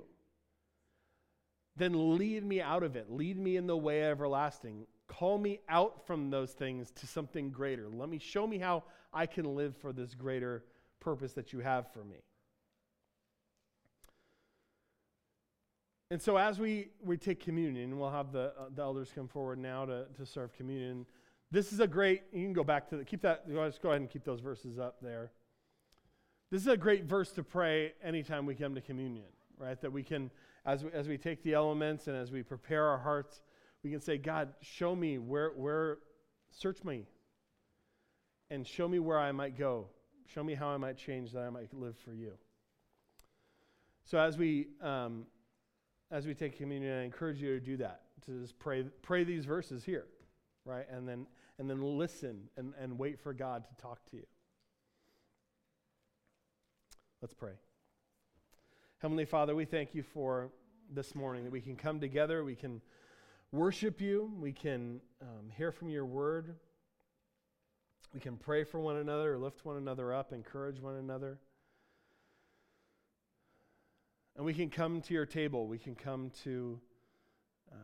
then 1.76 2.16
lead 2.16 2.44
me 2.44 2.60
out 2.60 2.82
of 2.82 2.96
it. 2.96 3.10
Lead 3.10 3.38
me 3.38 3.56
in 3.56 3.66
the 3.66 3.76
way 3.76 4.02
everlasting. 4.02 4.86
Call 5.18 5.36
me 5.36 5.60
out 5.68 6.06
from 6.06 6.30
those 6.30 6.52
things 6.52 6.90
to 6.92 7.06
something 7.06 7.50
greater. 7.50 7.86
Let 7.92 8.08
me 8.08 8.18
show 8.18 8.46
me 8.46 8.56
how 8.56 8.84
I 9.12 9.26
can 9.26 9.54
live 9.54 9.76
for 9.76 9.92
this 9.92 10.14
greater 10.14 10.64
purpose 11.00 11.34
that 11.34 11.52
you 11.52 11.58
have 11.58 11.92
for 11.92 12.02
me. 12.02 12.16
And 16.10 16.20
so, 16.20 16.38
as 16.38 16.58
we, 16.58 16.88
we 17.04 17.18
take 17.18 17.40
communion, 17.40 17.98
we'll 17.98 18.10
have 18.10 18.32
the, 18.32 18.54
uh, 18.58 18.68
the 18.74 18.80
elders 18.80 19.12
come 19.14 19.28
forward 19.28 19.58
now 19.58 19.84
to, 19.84 20.06
to 20.16 20.24
serve 20.24 20.54
communion. 20.54 21.04
This 21.50 21.74
is 21.74 21.80
a 21.80 21.86
great, 21.86 22.22
you 22.32 22.42
can 22.42 22.54
go 22.54 22.64
back 22.64 22.88
to 22.88 22.96
the, 22.96 23.04
keep 23.04 23.20
that, 23.20 23.46
just 23.46 23.82
go 23.82 23.90
ahead 23.90 24.00
and 24.00 24.08
keep 24.08 24.24
those 24.24 24.40
verses 24.40 24.78
up 24.78 24.96
there. 25.02 25.30
This 26.50 26.62
is 26.62 26.68
a 26.68 26.76
great 26.76 27.04
verse 27.04 27.32
to 27.32 27.42
pray 27.42 27.92
anytime 28.02 28.46
we 28.46 28.54
come 28.54 28.74
to 28.74 28.80
communion, 28.80 29.28
right? 29.58 29.78
That 29.82 29.92
we 29.92 30.02
can, 30.02 30.30
as 30.64 30.84
we, 30.84 30.90
as 30.92 31.06
we 31.06 31.18
take 31.18 31.42
the 31.42 31.52
elements 31.52 32.06
and 32.08 32.16
as 32.16 32.30
we 32.32 32.42
prepare 32.42 32.86
our 32.86 32.98
hearts, 32.98 33.42
we 33.82 33.90
can 33.90 34.00
say, 34.00 34.18
God, 34.18 34.54
show 34.60 34.94
me 34.94 35.18
where, 35.18 35.50
where, 35.50 35.98
search 36.50 36.82
me 36.84 37.06
and 38.50 38.66
show 38.66 38.86
me 38.86 38.98
where 38.98 39.18
I 39.18 39.32
might 39.32 39.58
go. 39.58 39.86
Show 40.32 40.44
me 40.44 40.54
how 40.54 40.68
I 40.68 40.76
might 40.76 40.96
change 40.96 41.32
that 41.32 41.40
I 41.40 41.50
might 41.50 41.72
live 41.74 41.96
for 42.04 42.12
you. 42.12 42.32
So 44.04 44.18
as 44.18 44.38
we, 44.38 44.68
um, 44.80 45.26
as 46.10 46.26
we 46.26 46.34
take 46.34 46.56
communion, 46.56 47.00
I 47.00 47.04
encourage 47.04 47.40
you 47.40 47.58
to 47.58 47.64
do 47.64 47.76
that, 47.78 48.02
to 48.26 48.40
just 48.40 48.58
pray, 48.58 48.84
pray 49.02 49.24
these 49.24 49.44
verses 49.44 49.84
here, 49.84 50.06
right? 50.64 50.86
And 50.90 51.08
then, 51.08 51.26
and 51.58 51.68
then 51.68 51.82
listen 51.82 52.48
and, 52.56 52.72
and 52.80 52.98
wait 52.98 53.18
for 53.20 53.32
God 53.32 53.64
to 53.68 53.82
talk 53.82 54.04
to 54.10 54.16
you. 54.16 54.26
Let's 57.20 57.34
pray. 57.34 57.52
Heavenly 58.98 59.24
Father, 59.24 59.54
we 59.54 59.64
thank 59.64 59.94
you 59.94 60.02
for 60.02 60.50
this 60.90 61.14
morning 61.14 61.44
that 61.44 61.52
we 61.52 61.60
can 61.60 61.76
come 61.76 62.00
together, 62.00 62.44
we 62.44 62.54
can 62.54 62.80
worship 63.52 64.00
you, 64.00 64.32
we 64.40 64.52
can 64.52 65.00
um, 65.20 65.50
hear 65.56 65.70
from 65.70 65.90
your 65.90 66.06
word, 66.06 66.56
we 68.14 68.20
can 68.20 68.36
pray 68.36 68.64
for 68.64 68.80
one 68.80 68.96
another, 68.96 69.38
lift 69.38 69.64
one 69.64 69.76
another 69.76 70.12
up, 70.12 70.32
encourage 70.32 70.80
one 70.80 70.96
another. 70.96 71.38
And 74.36 74.44
we 74.44 74.54
can 74.54 74.70
come 74.70 75.00
to 75.02 75.14
your 75.14 75.26
table. 75.26 75.66
We 75.66 75.78
can 75.78 75.94
come 75.94 76.30
to 76.44 76.80
uh, 77.70 77.76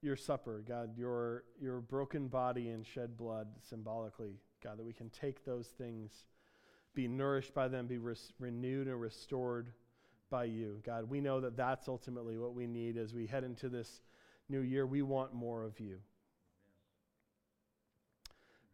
your 0.00 0.16
supper, 0.16 0.62
God, 0.66 0.96
your, 0.96 1.44
your 1.60 1.80
broken 1.80 2.28
body 2.28 2.70
and 2.70 2.86
shed 2.86 3.16
blood 3.16 3.48
symbolically, 3.68 4.40
God, 4.62 4.78
that 4.78 4.84
we 4.84 4.94
can 4.94 5.10
take 5.10 5.44
those 5.44 5.68
things, 5.68 6.24
be 6.94 7.06
nourished 7.06 7.54
by 7.54 7.68
them, 7.68 7.86
be 7.86 7.98
res- 7.98 8.32
renewed 8.38 8.86
and 8.86 9.00
restored 9.00 9.70
by 10.30 10.44
you. 10.44 10.80
God, 10.84 11.08
we 11.08 11.20
know 11.20 11.40
that 11.40 11.56
that's 11.56 11.86
ultimately 11.86 12.38
what 12.38 12.54
we 12.54 12.66
need 12.66 12.96
as 12.96 13.14
we 13.14 13.26
head 13.26 13.44
into 13.44 13.68
this 13.68 14.00
new 14.48 14.60
year. 14.60 14.86
We 14.86 15.02
want 15.02 15.34
more 15.34 15.64
of 15.64 15.80
you. 15.80 15.98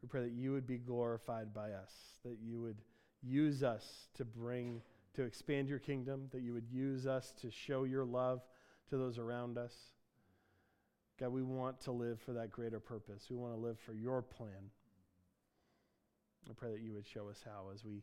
We 0.03 0.09
pray 0.09 0.23
that 0.23 0.33
you 0.33 0.53
would 0.53 0.67
be 0.67 0.79
glorified 0.79 1.53
by 1.53 1.73
us, 1.73 1.93
that 2.25 2.39
you 2.43 2.61
would 2.61 2.79
use 3.23 3.63
us 3.63 4.09
to 4.15 4.25
bring 4.25 4.81
to 5.15 5.23
expand 5.23 5.69
your 5.69 5.79
kingdom, 5.79 6.29
that 6.33 6.43
you 6.43 6.53
would 6.53 6.69
use 6.71 7.07
us 7.07 7.35
to 7.41 7.51
show 7.51 7.85
your 7.85 8.05
love 8.05 8.43
to 8.89 8.97
those 8.97 9.19
around 9.19 9.59
us. 9.59 9.75
God, 11.19 11.31
we 11.31 11.43
want 11.43 11.81
to 11.83 11.93
live 11.93 12.21
for 12.21 12.33
that 12.33 12.51
greater 12.51 12.81
purpose. 12.81 13.27
We 13.29 13.37
want 13.37 13.53
to 13.55 13.61
live 13.61 13.79
for 13.79 13.93
your 13.93 14.23
plan. 14.23 14.71
I 16.49 16.53
pray 16.55 16.71
that 16.71 16.81
you 16.81 16.95
would 16.95 17.07
show 17.07 17.29
us 17.29 17.45
how 17.45 17.71
as 17.75 17.85
we 17.85 18.03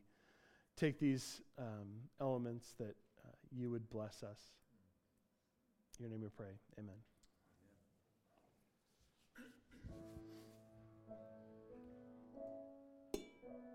take 0.76 1.00
these 1.00 1.42
um, 1.58 1.88
elements 2.22 2.74
that 2.78 2.96
uh, 3.26 3.32
you 3.52 3.72
would 3.72 3.90
bless 3.90 4.22
us. 4.24 4.40
In 5.98 6.04
your 6.04 6.12
name 6.12 6.22
we 6.22 6.30
pray. 6.30 6.54
Amen. 6.78 7.17